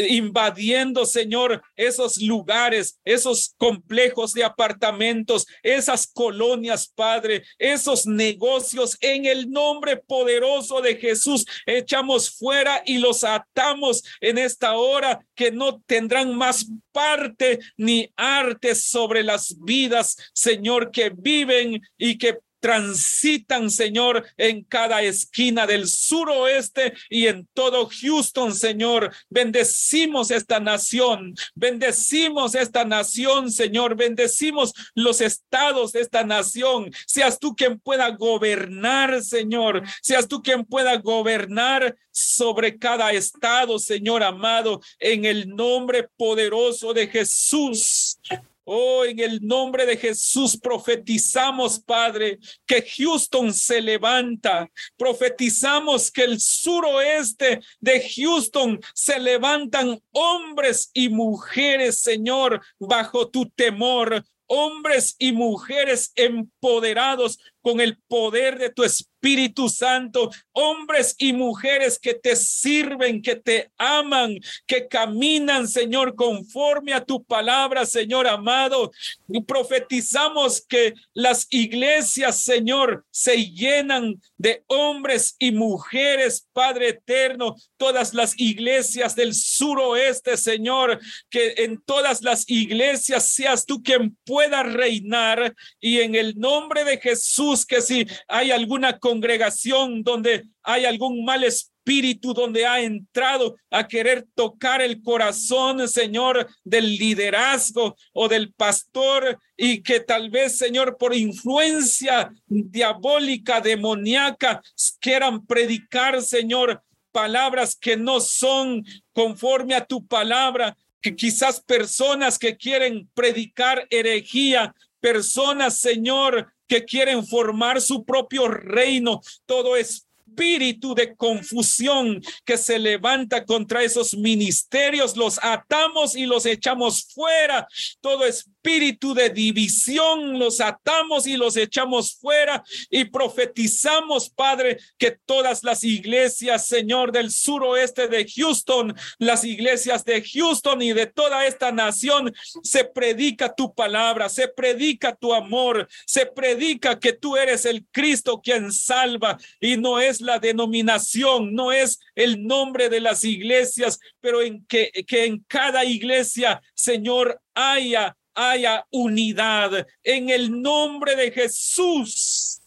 invadiendo, 0.10 1.06
Señor, 1.06 1.62
esos 1.76 2.18
lugares, 2.18 3.00
esos 3.04 3.56
complejos 3.58 4.34
de 4.34 4.44
apartamentos, 4.44 5.48
esas 5.64 6.08
colonias, 6.08 6.88
Padre, 6.88 7.44
esos 7.58 8.06
negocios 8.06 8.98
en 9.02 9.26
el 9.26 9.50
nombre 9.50 9.98
poderoso 9.98 10.82
de 10.82 10.96
Jesús. 10.96 11.46
Echamos 11.66 12.30
fuera 12.30 12.82
y 12.86 12.98
los 12.98 13.24
atamos 13.24 14.04
en 14.20 14.38
esta 14.38 14.76
hora 14.76 15.20
que 15.36 15.52
no 15.52 15.82
tendrán 15.82 16.36
más 16.36 16.68
parte 16.92 17.60
ni 17.78 18.12
arte 18.16 18.76
sobre 18.76 19.24
las 19.24 19.56
vidas, 19.60 20.18
Señor, 20.34 20.92
que 20.92 21.10
viven 21.10 21.82
y 21.98 22.18
que 22.18 22.40
transitan, 22.62 23.70
Señor, 23.70 24.26
en 24.38 24.64
cada 24.64 25.02
esquina 25.02 25.68
del 25.68 25.88
suroeste 25.88 26.94
y 27.10 27.28
en 27.28 27.48
todo 27.54 27.90
Houston, 27.90 28.56
Señor. 28.56 29.12
Bendecimos 29.30 30.32
esta 30.32 30.62
nación, 30.62 31.36
bendecimos 31.56 32.56
esta 32.56 32.86
nación, 32.86 33.52
Señor, 33.52 33.96
bendecimos 33.96 34.74
los 34.96 35.20
estados 35.20 35.92
de 35.92 36.02
esta 36.02 36.24
nación. 36.24 36.92
Seas 37.06 37.40
tú 37.40 37.56
quien 37.56 37.80
pueda 37.80 38.10
gobernar, 38.12 39.22
Señor, 39.24 39.84
seas 40.02 40.28
tú 40.28 40.42
quien 40.42 40.64
pueda 40.64 40.96
gobernar 40.98 41.98
sobre 42.12 42.78
cada 42.78 43.12
estado, 43.12 43.80
Señor 43.80 44.22
amado, 44.24 44.82
en 45.00 45.26
el 45.26 45.50
nombre 45.50 46.10
poderoso 46.16 46.94
de 46.94 47.08
Jesús. 47.08 48.20
Oh, 48.64 49.04
en 49.06 49.20
el 49.20 49.40
nombre 49.42 49.88
de 49.88 49.98
Jesús 49.98 50.56
profetizamos, 50.56 51.80
Padre, 51.80 52.38
que 52.66 52.86
Houston 52.98 53.54
se 53.54 53.82
levanta. 53.82 54.70
Profetizamos 54.98 56.12
que 56.12 56.24
el 56.24 56.40
suroeste 56.40 57.60
de 57.80 58.08
Houston 58.16 58.80
se 58.94 59.20
levantan 59.20 60.00
hombres 60.12 60.92
y 60.94 61.10
mujeres, 61.10 62.02
Señor, 62.02 62.62
bajo 62.80 63.30
tu 63.30 63.50
temor. 63.50 64.24
Hombres 64.54 65.16
y 65.18 65.32
mujeres 65.32 66.12
empoderados 66.16 67.40
con 67.62 67.80
el 67.80 67.98
poder 68.08 68.58
de 68.58 68.70
tu 68.70 68.84
Espíritu 68.84 69.70
Santo, 69.70 70.32
hombres 70.52 71.16
y 71.20 71.32
mujeres 71.32 72.00
que 72.00 72.16
te 72.16 72.36
sirven, 72.36 73.22
que 73.22 73.36
te 73.36 73.72
aman, 73.78 74.38
que 74.66 74.88
caminan, 74.88 75.68
Señor, 75.68 76.16
conforme 76.16 76.94
a 76.94 77.06
tu 77.06 77.24
palabra, 77.24 77.86
Señor 77.86 78.28
amado. 78.28 78.92
Y 79.28 79.42
profetizamos 79.44 80.62
que 80.62 80.96
las 81.14 81.46
iglesias, 81.52 82.42
Señor, 82.42 83.06
se 83.12 83.46
llenan 83.46 84.20
de 84.38 84.64
hombres 84.68 85.36
y 85.38 85.52
mujeres, 85.52 86.48
Padre 86.52 86.90
eterno, 86.90 87.56
todas 87.78 88.16
las 88.16 88.34
iglesias 88.40 89.16
del 89.16 89.36
suroeste, 89.36 90.36
Señor, 90.36 91.00
que 91.30 91.54
en 91.58 91.80
todas 91.82 92.24
las 92.24 92.50
iglesias 92.50 93.30
seas 93.30 93.66
tú 93.66 93.84
quien 93.84 94.18
pueda 94.26 94.64
reinar 94.64 95.54
y 95.80 96.00
en 96.00 96.16
el 96.16 96.40
nombre 96.40 96.84
de 96.84 96.98
Jesús 96.98 97.51
que 97.66 97.82
si 97.82 98.08
hay 98.28 98.52
alguna 98.52 98.98
congregación 98.98 100.04
donde 100.04 100.46
hay 100.64 100.86
algún 100.86 101.24
mal 101.26 101.44
espíritu, 101.44 102.34
donde 102.34 102.66
ha 102.66 102.82
entrado 102.82 103.56
a 103.70 103.88
querer 103.88 104.26
tocar 104.36 104.82
el 104.82 105.02
corazón, 105.02 105.88
Señor, 105.88 106.48
del 106.64 106.96
liderazgo 106.96 107.96
o 108.14 108.28
del 108.28 108.54
pastor 108.54 109.40
y 109.58 109.82
que 109.82 110.00
tal 110.00 110.30
vez, 110.30 110.58
Señor, 110.58 110.98
por 110.98 111.16
influencia 111.16 112.32
diabólica, 112.48 113.62
demoníaca, 113.62 114.62
quieran 115.00 115.46
predicar, 115.46 116.22
Señor, 116.22 116.82
palabras 117.12 117.76
que 117.76 117.98
no 117.98 118.20
son 118.20 118.86
conforme 119.14 119.76
a 119.76 119.86
tu 119.86 120.06
palabra, 120.08 120.78
que 121.02 121.16
quizás 121.16 121.62
personas 121.62 122.38
que 122.38 122.56
quieren 122.56 123.10
predicar 123.14 123.88
herejía, 123.90 124.74
personas, 125.00 125.80
Señor, 125.80 126.54
que 126.72 126.86
quieren 126.86 127.28
formar 127.28 127.82
su 127.82 128.06
propio 128.06 128.48
reino, 128.48 129.20
todo 129.46 129.76
es 129.76 130.08
espíritu 130.32 130.96
de 130.96 131.14
confusión 131.18 132.22
que 132.46 132.58
se 132.58 132.80
levanta 132.80 133.46
contra 133.46 133.84
esos 133.84 134.14
ministerios, 134.14 135.18
los 135.18 135.38
atamos 135.44 136.16
y 136.16 136.26
los 136.26 136.46
echamos 136.46 137.04
fuera. 137.14 137.68
Todo 138.00 138.24
espíritu 138.62 139.16
de 139.16 139.30
división 139.30 140.38
los 140.38 140.62
atamos 140.62 141.26
y 141.26 141.36
los 141.36 141.58
echamos 141.58 142.14
fuera 142.14 142.64
y 142.92 143.06
profetizamos, 143.06 144.30
Padre, 144.30 144.78
que 145.00 145.18
todas 145.26 145.64
las 145.64 145.84
iglesias, 145.84 146.68
Señor, 146.68 147.12
del 147.12 147.32
suroeste 147.32 148.08
de 148.08 148.28
Houston, 148.36 148.96
las 149.18 149.44
iglesias 149.44 150.06
de 150.06 150.24
Houston 150.24 150.82
y 150.84 150.94
de 150.94 151.08
toda 151.08 151.48
esta 151.48 151.72
nación, 151.72 152.32
se 152.62 152.86
predica 152.86 153.54
tu 153.54 153.74
palabra, 153.74 154.30
se 154.30 154.48
predica 154.48 155.16
tu 155.16 155.34
amor, 155.34 155.88
se 156.06 156.28
predica 156.28 157.00
que 157.00 157.14
tú 157.14 157.38
eres 157.38 157.66
el 157.66 157.88
Cristo 157.92 158.42
quien 158.44 158.72
salva 158.72 159.40
y 159.60 159.78
no 159.78 160.00
es 160.00 160.22
la 160.22 160.38
denominación, 160.38 161.56
no 161.56 161.72
es 161.72 162.00
el 162.14 162.46
nombre 162.46 162.90
de 162.90 163.02
las 163.02 163.24
iglesias, 163.24 164.00
pero 164.20 164.44
en 164.44 164.64
que, 164.68 164.92
que 165.08 165.26
en 165.26 165.44
cada 165.48 165.84
iglesia, 165.84 166.62
Señor, 166.76 167.42
haya, 167.54 168.16
haya 168.34 168.86
unidad 168.92 169.88
en 170.04 170.30
el 170.30 170.62
nombre 170.62 171.16
de 171.16 171.32
Jesús. 171.32 172.62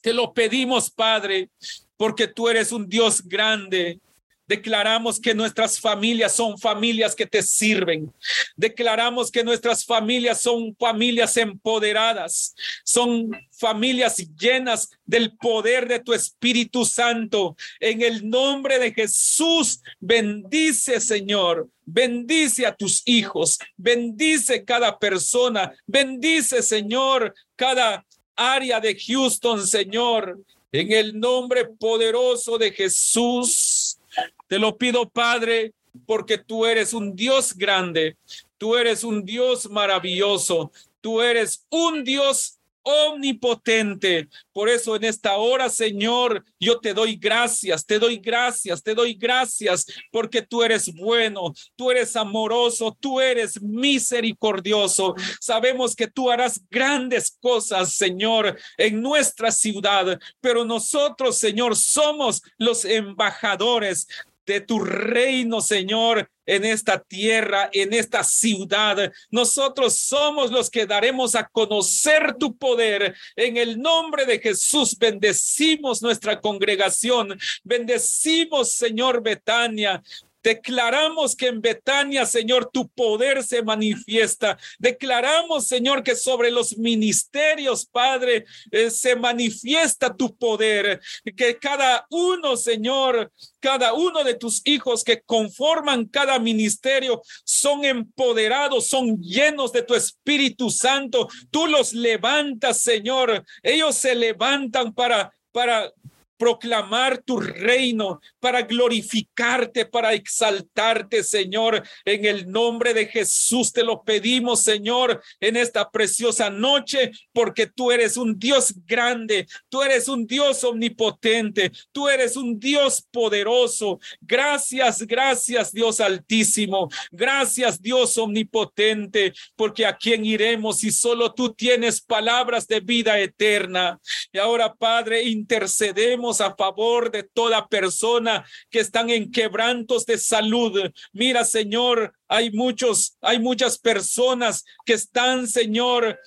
Te 0.00 0.12
lo 0.12 0.32
pedimos, 0.32 0.90
Padre, 0.90 1.50
porque 1.96 2.28
tú 2.28 2.48
eres 2.48 2.72
un 2.72 2.88
Dios 2.88 3.22
grande, 3.26 4.00
Declaramos 4.48 5.20
que 5.20 5.34
nuestras 5.34 5.78
familias 5.78 6.34
son 6.34 6.58
familias 6.58 7.14
que 7.14 7.26
te 7.26 7.42
sirven. 7.42 8.10
Declaramos 8.56 9.30
que 9.30 9.44
nuestras 9.44 9.84
familias 9.84 10.40
son 10.40 10.74
familias 10.74 11.36
empoderadas, 11.36 12.54
son 12.82 13.30
familias 13.52 14.16
llenas 14.38 14.88
del 15.04 15.36
poder 15.36 15.86
de 15.86 16.00
tu 16.00 16.14
Espíritu 16.14 16.86
Santo. 16.86 17.56
En 17.78 18.00
el 18.00 18.28
nombre 18.28 18.78
de 18.78 18.92
Jesús, 18.92 19.82
bendice, 20.00 20.98
Señor. 20.98 21.68
Bendice 21.84 22.66
a 22.66 22.74
tus 22.74 23.02
hijos, 23.06 23.58
bendice 23.76 24.62
cada 24.62 24.98
persona, 24.98 25.72
bendice, 25.86 26.62
Señor, 26.62 27.34
cada 27.56 28.04
área 28.36 28.78
de 28.78 28.94
Houston, 28.94 29.66
Señor. 29.66 30.38
En 30.70 30.92
el 30.92 31.18
nombre 31.18 31.64
poderoso 31.66 32.58
de 32.58 32.70
Jesús. 32.72 33.97
Te 34.46 34.58
lo 34.58 34.76
pido, 34.76 35.08
Padre, 35.08 35.72
porque 36.06 36.38
tú 36.38 36.66
eres 36.66 36.92
un 36.92 37.14
Dios 37.14 37.54
grande, 37.54 38.16
tú 38.56 38.76
eres 38.76 39.04
un 39.04 39.24
Dios 39.24 39.68
maravilloso, 39.70 40.72
tú 41.00 41.20
eres 41.20 41.66
un 41.70 42.04
Dios 42.04 42.57
omnipotente. 42.88 44.28
Por 44.52 44.68
eso 44.68 44.96
en 44.96 45.04
esta 45.04 45.36
hora, 45.36 45.68
Señor, 45.68 46.44
yo 46.58 46.80
te 46.80 46.94
doy 46.94 47.16
gracias, 47.16 47.84
te 47.84 47.98
doy 47.98 48.16
gracias, 48.16 48.82
te 48.82 48.94
doy 48.94 49.14
gracias, 49.14 49.86
porque 50.10 50.42
tú 50.42 50.62
eres 50.62 50.92
bueno, 50.94 51.52
tú 51.76 51.90
eres 51.90 52.16
amoroso, 52.16 52.96
tú 52.98 53.20
eres 53.20 53.60
misericordioso. 53.60 55.14
Sabemos 55.40 55.94
que 55.94 56.06
tú 56.06 56.30
harás 56.30 56.60
grandes 56.70 57.36
cosas, 57.40 57.94
Señor, 57.94 58.58
en 58.76 59.02
nuestra 59.02 59.50
ciudad, 59.50 60.18
pero 60.40 60.64
nosotros, 60.64 61.38
Señor, 61.38 61.76
somos 61.76 62.42
los 62.56 62.84
embajadores 62.84 64.06
de 64.46 64.60
tu 64.62 64.80
reino, 64.80 65.60
Señor, 65.60 66.30
en 66.48 66.64
esta 66.64 66.98
tierra, 66.98 67.68
en 67.72 67.92
esta 67.92 68.24
ciudad. 68.24 69.12
Nosotros 69.30 69.96
somos 69.96 70.50
los 70.50 70.70
que 70.70 70.86
daremos 70.86 71.34
a 71.34 71.46
conocer 71.46 72.34
tu 72.38 72.56
poder. 72.56 73.14
En 73.36 73.58
el 73.58 73.78
nombre 73.78 74.24
de 74.24 74.40
Jesús 74.40 74.96
bendecimos 74.98 76.00
nuestra 76.00 76.40
congregación. 76.40 77.38
Bendecimos, 77.62 78.72
Señor 78.72 79.22
Betania. 79.22 80.02
Declaramos 80.42 81.34
que 81.34 81.48
en 81.48 81.60
Betania, 81.60 82.24
Señor, 82.24 82.70
tu 82.72 82.88
poder 82.88 83.42
se 83.42 83.62
manifiesta. 83.62 84.58
Declaramos, 84.78 85.66
Señor, 85.66 86.02
que 86.02 86.14
sobre 86.14 86.50
los 86.50 86.78
ministerios, 86.78 87.86
Padre, 87.86 88.44
eh, 88.70 88.90
se 88.90 89.16
manifiesta 89.16 90.14
tu 90.14 90.36
poder. 90.36 91.00
Que 91.36 91.58
cada 91.58 92.06
uno, 92.10 92.56
Señor, 92.56 93.32
cada 93.60 93.94
uno 93.94 94.22
de 94.22 94.34
tus 94.34 94.62
hijos 94.64 95.02
que 95.02 95.22
conforman 95.22 96.06
cada 96.06 96.38
ministerio 96.38 97.20
son 97.44 97.84
empoderados, 97.84 98.86
son 98.86 99.20
llenos 99.20 99.72
de 99.72 99.82
tu 99.82 99.94
Espíritu 99.94 100.70
Santo. 100.70 101.28
Tú 101.50 101.66
los 101.66 101.92
levantas, 101.92 102.80
Señor. 102.80 103.44
Ellos 103.62 103.96
se 103.96 104.14
levantan 104.14 104.94
para 104.94 105.32
para 105.58 105.90
proclamar 106.38 107.18
tu 107.18 107.40
reino, 107.40 108.20
para 108.40 108.62
glorificarte, 108.62 109.84
para 109.84 110.14
exaltarte, 110.14 111.22
Señor. 111.24 111.82
En 112.04 112.24
el 112.24 112.50
nombre 112.50 112.94
de 112.94 113.06
Jesús 113.06 113.72
te 113.72 113.82
lo 113.82 114.02
pedimos, 114.02 114.62
Señor, 114.62 115.20
en 115.40 115.56
esta 115.56 115.90
preciosa 115.90 116.48
noche, 116.48 117.10
porque 117.32 117.66
tú 117.66 117.90
eres 117.90 118.16
un 118.16 118.38
Dios 118.38 118.72
grande, 118.86 119.46
tú 119.68 119.82
eres 119.82 120.08
un 120.08 120.26
Dios 120.26 120.62
omnipotente, 120.64 121.72
tú 121.92 122.08
eres 122.08 122.36
un 122.36 122.58
Dios 122.58 123.04
poderoso. 123.10 123.98
Gracias, 124.20 125.02
gracias, 125.02 125.72
Dios 125.72 126.00
altísimo. 126.00 126.88
Gracias, 127.10 127.82
Dios 127.82 128.16
omnipotente, 128.16 129.32
porque 129.56 129.84
a 129.84 129.96
quién 129.96 130.24
iremos 130.24 130.78
si 130.78 130.92
solo 130.92 131.34
tú 131.34 131.52
tienes 131.52 132.00
palabras 132.00 132.68
de 132.68 132.80
vida 132.80 133.18
eterna. 133.18 133.98
Y 134.32 134.38
ahora, 134.38 134.72
Padre, 134.72 135.24
intercedemos 135.24 136.27
a 136.40 136.54
favor 136.54 137.10
de 137.10 137.22
toda 137.22 137.66
persona 137.66 138.44
que 138.70 138.80
están 138.80 139.10
en 139.10 139.30
quebrantos 139.30 140.06
de 140.06 140.18
salud. 140.18 140.90
Mira, 141.12 141.44
Señor, 141.44 142.12
hay 142.28 142.50
muchos, 142.50 143.16
hay 143.20 143.38
muchas 143.38 143.78
personas 143.78 144.64
que 144.84 144.92
están, 144.94 145.46
Señor, 145.46 146.18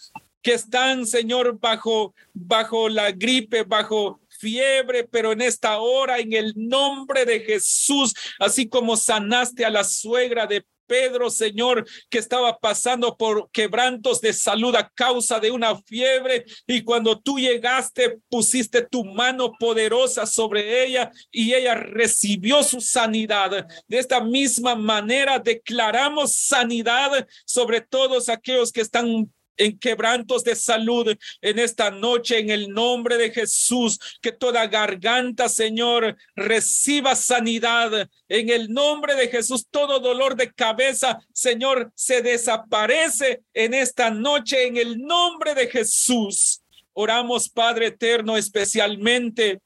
que 0.41 0.53
están, 0.53 1.05
Señor, 1.05 1.59
bajo, 1.59 2.13
bajo 2.33 2.89
la 2.89 3.11
gripe, 3.11 3.63
bajo 3.63 4.19
fiebre, 4.41 5.03
pero 5.03 5.31
en 5.31 5.41
esta 5.41 5.79
hora, 5.79 6.17
en 6.17 6.33
el 6.33 6.53
nombre 6.55 7.25
de 7.25 7.41
Jesús, 7.41 8.13
así 8.39 8.67
como 8.67 8.97
sanaste 8.97 9.63
a 9.63 9.69
la 9.69 9.83
suegra 9.83 10.47
de 10.47 10.65
Pedro, 10.91 11.29
Señor, 11.29 11.87
que 12.09 12.17
estaba 12.17 12.59
pasando 12.59 13.15
por 13.15 13.49
quebrantos 13.51 14.19
de 14.19 14.33
salud 14.33 14.75
a 14.75 14.89
causa 14.89 15.39
de 15.39 15.49
una 15.49 15.81
fiebre 15.83 16.43
y 16.67 16.83
cuando 16.83 17.17
tú 17.17 17.39
llegaste 17.39 18.19
pusiste 18.27 18.81
tu 18.81 19.05
mano 19.05 19.53
poderosa 19.57 20.25
sobre 20.25 20.83
ella 20.83 21.09
y 21.31 21.53
ella 21.53 21.75
recibió 21.75 22.61
su 22.61 22.81
sanidad. 22.81 23.65
De 23.87 23.99
esta 23.99 24.19
misma 24.19 24.75
manera 24.75 25.39
declaramos 25.39 26.35
sanidad 26.35 27.25
sobre 27.45 27.79
todos 27.79 28.27
aquellos 28.27 28.73
que 28.73 28.81
están 28.81 29.31
en 29.57 29.77
quebrantos 29.77 30.43
de 30.43 30.55
salud 30.55 31.15
en 31.41 31.59
esta 31.59 31.91
noche, 31.91 32.39
en 32.39 32.49
el 32.49 32.69
nombre 32.69 33.17
de 33.17 33.31
Jesús, 33.31 33.99
que 34.21 34.31
toda 34.31 34.67
garganta, 34.67 35.49
Señor, 35.49 36.15
reciba 36.35 37.15
sanidad. 37.15 38.09
En 38.27 38.49
el 38.49 38.69
nombre 38.69 39.15
de 39.15 39.27
Jesús, 39.27 39.67
todo 39.69 39.99
dolor 39.99 40.35
de 40.35 40.51
cabeza, 40.51 41.19
Señor, 41.33 41.91
se 41.95 42.21
desaparece 42.21 43.41
en 43.53 43.73
esta 43.73 44.09
noche, 44.09 44.67
en 44.67 44.77
el 44.77 44.99
nombre 44.99 45.53
de 45.53 45.67
Jesús. 45.67 46.61
Oramos, 46.93 47.49
Padre 47.49 47.87
eterno, 47.87 48.35
especialmente 48.35 49.61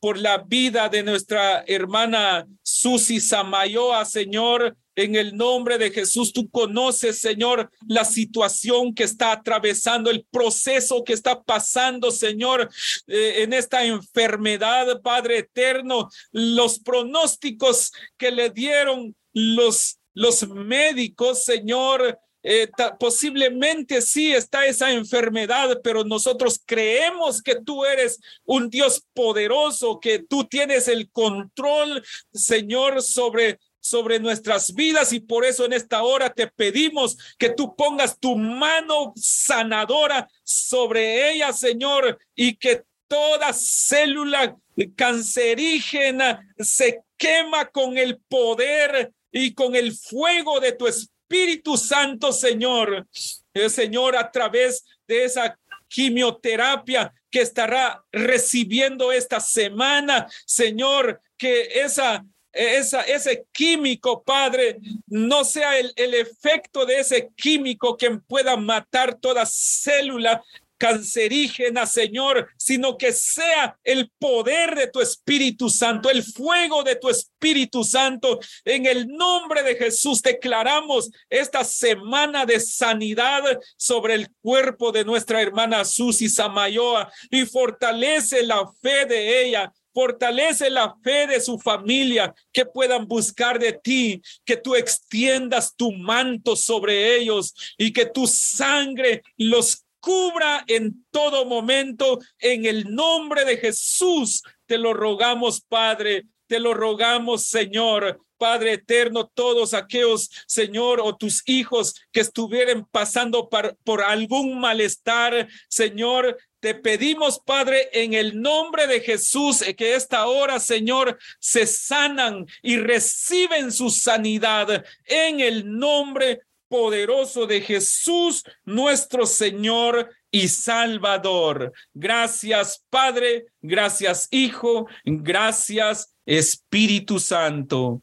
por 0.00 0.18
la 0.18 0.38
vida 0.38 0.88
de 0.88 1.02
nuestra 1.02 1.64
hermana 1.66 2.46
Susi 2.62 3.20
Samayoa, 3.20 4.04
Señor, 4.04 4.76
en 4.94 5.16
el 5.16 5.36
nombre 5.36 5.78
de 5.78 5.90
Jesús, 5.90 6.32
tú 6.32 6.50
conoces, 6.50 7.18
Señor, 7.18 7.70
la 7.86 8.04
situación 8.04 8.94
que 8.94 9.04
está 9.04 9.32
atravesando, 9.32 10.10
el 10.10 10.24
proceso 10.30 11.02
que 11.04 11.12
está 11.12 11.42
pasando, 11.42 12.10
Señor, 12.10 12.68
eh, 13.06 13.42
en 13.42 13.52
esta 13.52 13.84
enfermedad, 13.84 15.00
Padre 15.02 15.38
eterno, 15.38 16.10
los 16.30 16.78
pronósticos 16.78 17.92
que 18.16 18.30
le 18.30 18.50
dieron 18.50 19.14
los, 19.32 19.98
los 20.14 20.46
médicos, 20.48 21.44
Señor, 21.44 22.18
eh, 22.44 22.68
posiblemente 22.98 24.02
sí 24.02 24.32
está 24.32 24.66
esa 24.66 24.90
enfermedad, 24.90 25.80
pero 25.82 26.02
nosotros 26.02 26.60
creemos 26.66 27.40
que 27.40 27.60
tú 27.60 27.84
eres 27.84 28.18
un 28.44 28.68
Dios 28.68 29.04
poderoso, 29.14 30.00
que 30.00 30.18
tú 30.18 30.44
tienes 30.44 30.88
el 30.88 31.08
control, 31.10 32.04
Señor, 32.32 33.00
sobre 33.00 33.60
sobre 33.82 34.20
nuestras 34.20 34.74
vidas 34.74 35.12
y 35.12 35.20
por 35.20 35.44
eso 35.44 35.64
en 35.64 35.72
esta 35.72 36.04
hora 36.04 36.32
te 36.32 36.46
pedimos 36.46 37.18
que 37.36 37.50
tú 37.50 37.74
pongas 37.74 38.18
tu 38.18 38.36
mano 38.36 39.12
sanadora 39.16 40.28
sobre 40.44 41.32
ella, 41.32 41.52
Señor, 41.52 42.16
y 42.34 42.54
que 42.54 42.84
toda 43.08 43.52
célula 43.52 44.56
cancerígena 44.96 46.46
se 46.58 47.00
quema 47.18 47.66
con 47.66 47.98
el 47.98 48.18
poder 48.28 49.12
y 49.32 49.52
con 49.52 49.74
el 49.74 49.92
fuego 49.92 50.60
de 50.60 50.72
tu 50.72 50.86
Espíritu 50.86 51.76
Santo, 51.76 52.32
Señor. 52.32 53.06
Eh, 53.52 53.68
Señor, 53.68 54.16
a 54.16 54.30
través 54.30 54.84
de 55.06 55.24
esa 55.24 55.58
quimioterapia 55.88 57.12
que 57.30 57.40
estará 57.40 58.02
recibiendo 58.12 59.10
esta 59.10 59.40
semana, 59.40 60.26
Señor, 60.46 61.20
que 61.36 61.82
esa 61.82 62.24
esa, 62.52 63.02
ese 63.02 63.46
químico, 63.52 64.22
Padre, 64.22 64.78
no 65.06 65.44
sea 65.44 65.78
el, 65.78 65.92
el, 65.96 66.14
efecto 66.14 66.84
de 66.84 67.00
ese 67.00 67.30
químico 67.36 67.96
que 67.96 68.10
pueda 68.10 68.56
matar 68.56 69.14
toda 69.14 69.44
célula 69.46 70.42
cancerígena, 70.82 71.86
Señor, 71.86 72.48
sino 72.56 72.98
que 72.98 73.12
sea 73.12 73.78
el 73.84 74.10
poder 74.18 74.74
de 74.74 74.88
tu 74.88 75.00
Espíritu 75.00 75.70
Santo, 75.70 76.10
el 76.10 76.24
fuego 76.24 76.82
de 76.82 76.96
tu 76.96 77.08
Espíritu 77.08 77.84
Santo. 77.84 78.40
En 78.64 78.86
el 78.86 79.06
nombre 79.06 79.62
de 79.62 79.76
Jesús 79.76 80.20
declaramos 80.22 81.08
esta 81.30 81.62
semana 81.62 82.44
de 82.46 82.58
sanidad 82.58 83.44
sobre 83.76 84.14
el 84.14 84.28
cuerpo 84.42 84.90
de 84.90 85.04
nuestra 85.04 85.40
hermana 85.40 85.84
Susi 85.84 86.28
Samayoa 86.28 87.12
y 87.30 87.46
fortalece 87.46 88.42
la 88.42 88.68
fe 88.82 89.06
de 89.06 89.44
ella 89.44 89.72
Fortalece 89.92 90.70
la 90.70 90.96
fe 91.02 91.26
de 91.26 91.40
su 91.40 91.58
familia, 91.58 92.34
que 92.52 92.64
puedan 92.64 93.06
buscar 93.06 93.58
de 93.58 93.72
ti, 93.72 94.22
que 94.44 94.56
tú 94.56 94.74
extiendas 94.74 95.74
tu 95.76 95.92
manto 95.92 96.56
sobre 96.56 97.16
ellos 97.16 97.54
y 97.76 97.92
que 97.92 98.06
tu 98.06 98.26
sangre 98.26 99.22
los 99.36 99.84
cubra 100.02 100.64
en 100.66 101.06
todo 101.10 101.46
momento. 101.46 102.18
En 102.38 102.66
el 102.66 102.94
nombre 102.94 103.44
de 103.44 103.56
Jesús 103.56 104.42
te 104.66 104.76
lo 104.76 104.92
rogamos, 104.92 105.62
Padre. 105.62 106.26
Te 106.46 106.58
lo 106.58 106.74
rogamos, 106.74 107.46
Señor. 107.46 108.20
Padre 108.42 108.72
eterno, 108.72 109.30
todos 109.32 109.72
aquellos, 109.72 110.28
Señor, 110.48 111.00
o 111.00 111.16
tus 111.16 111.44
hijos 111.46 111.94
que 112.10 112.18
estuvieran 112.18 112.84
pasando 112.90 113.48
por, 113.48 113.76
por 113.84 114.02
algún 114.02 114.58
malestar, 114.58 115.46
Señor, 115.68 116.36
te 116.58 116.74
pedimos, 116.74 117.38
Padre, 117.38 117.88
en 117.92 118.14
el 118.14 118.42
nombre 118.42 118.88
de 118.88 119.00
Jesús, 119.00 119.62
eh, 119.62 119.76
que 119.76 119.94
esta 119.94 120.26
hora, 120.26 120.58
Señor, 120.58 121.20
se 121.38 121.68
sanan 121.68 122.44
y 122.64 122.78
reciben 122.78 123.70
su 123.70 123.90
sanidad 123.90 124.84
en 125.04 125.38
el 125.38 125.78
nombre 125.78 126.40
poderoso 126.66 127.46
de 127.46 127.60
Jesús, 127.60 128.42
nuestro 128.64 129.24
Señor 129.24 130.10
y 130.32 130.48
Salvador. 130.48 131.72
Gracias, 131.94 132.84
Padre, 132.90 133.46
gracias, 133.60 134.26
Hijo, 134.32 134.88
gracias, 135.04 136.12
Espíritu 136.24 137.18
Santo. 137.18 138.02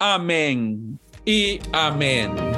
Amén 0.00 1.00
y 1.24 1.58
amén. 1.72 2.57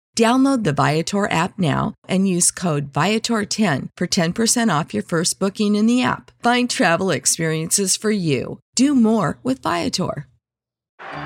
Download 0.21 0.63
the 0.63 0.71
Viator 0.71 1.27
app 1.31 1.57
now 1.57 1.95
and 2.07 2.27
use 2.27 2.51
code 2.51 2.93
Viator10 2.93 3.87
for 3.97 4.05
10% 4.05 4.69
off 4.69 4.93
your 4.93 5.01
first 5.01 5.39
booking 5.39 5.73
in 5.73 5.87
the 5.87 6.03
app. 6.03 6.29
Find 6.43 6.69
travel 6.69 7.09
experiences 7.09 7.97
for 7.97 8.11
you. 8.11 8.59
Do 8.75 8.93
more 8.93 9.39
with 9.41 9.63
Viator. 9.63 10.27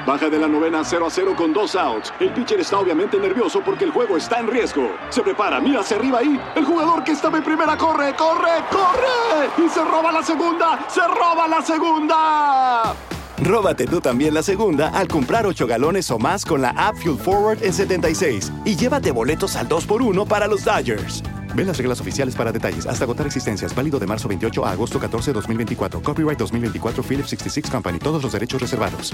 Baja 0.08 0.30
de 0.30 0.39
la 0.39 0.48
novena 0.48 0.82
0 0.86 1.08
a 1.08 1.10
0 1.10 1.36
con 1.36 1.52
dos 1.52 1.76
outs. 1.76 2.14
El 2.22 2.30
pitcher 2.30 2.62
está 2.62 2.80
obviamente 2.80 3.20
nervioso 3.20 3.62
porque 3.66 3.84
el 3.84 3.91
juego 3.91 4.16
está 4.16 4.39
en 4.39 4.48
riesgo. 4.48 4.89
Se 5.10 5.22
prepara, 5.22 5.60
mira 5.60 5.82
hacia 5.82 5.98
arriba 5.98 6.20
ahí. 6.20 6.39
El 6.56 6.64
jugador 6.64 7.04
que 7.04 7.12
estaba 7.12 7.38
en 7.38 7.43
primera 7.43 7.78
corre, 7.78 8.16
corre, 8.16 8.64
corre. 8.72 9.50
Y 9.58 9.68
se 9.68 9.84
roba 9.84 10.14
la 10.14 10.24
segunda, 10.24 10.88
se 10.88 11.02
roba 11.06 11.50
la 11.50 11.62
segunda. 11.62 13.14
Róbate 13.41 13.86
tú 13.86 13.99
también 13.99 14.33
la 14.33 14.41
segunda 14.43 14.89
al 14.89 15.07
comprar 15.07 15.45
8 15.45 15.67
galones 15.67 16.09
o 16.09 16.17
más 16.17 16.45
con 16.45 16.61
la 16.61 16.69
app 16.69 16.95
Fuel 16.95 17.17
Forward 17.17 17.63
en 17.63 17.73
76 17.73 18.51
y 18.63 18.75
llévate 18.75 19.11
boletos 19.11 19.55
al 19.55 19.67
2x1 19.67 20.27
para 20.27 20.47
los 20.47 20.63
Dodgers. 20.63 21.21
Ve 21.53 21.63
las 21.63 21.77
reglas 21.77 22.01
oficiales 22.01 22.36
para 22.36 22.51
detalles. 22.51 22.86
Hasta 22.86 23.05
agotar 23.05 23.25
existencias. 23.25 23.73
Válido 23.73 23.99
de 23.99 24.07
marzo 24.07 24.27
28 24.27 24.65
a 24.65 24.71
agosto 24.71 24.99
14, 24.99 25.33
2024. 25.33 26.01
Copyright 26.01 26.38
2024 26.38 27.03
Philips 27.03 27.29
66 27.29 27.71
Company. 27.71 27.99
Todos 27.99 28.21
los 28.21 28.31
derechos 28.31 28.61
reservados. 28.61 29.13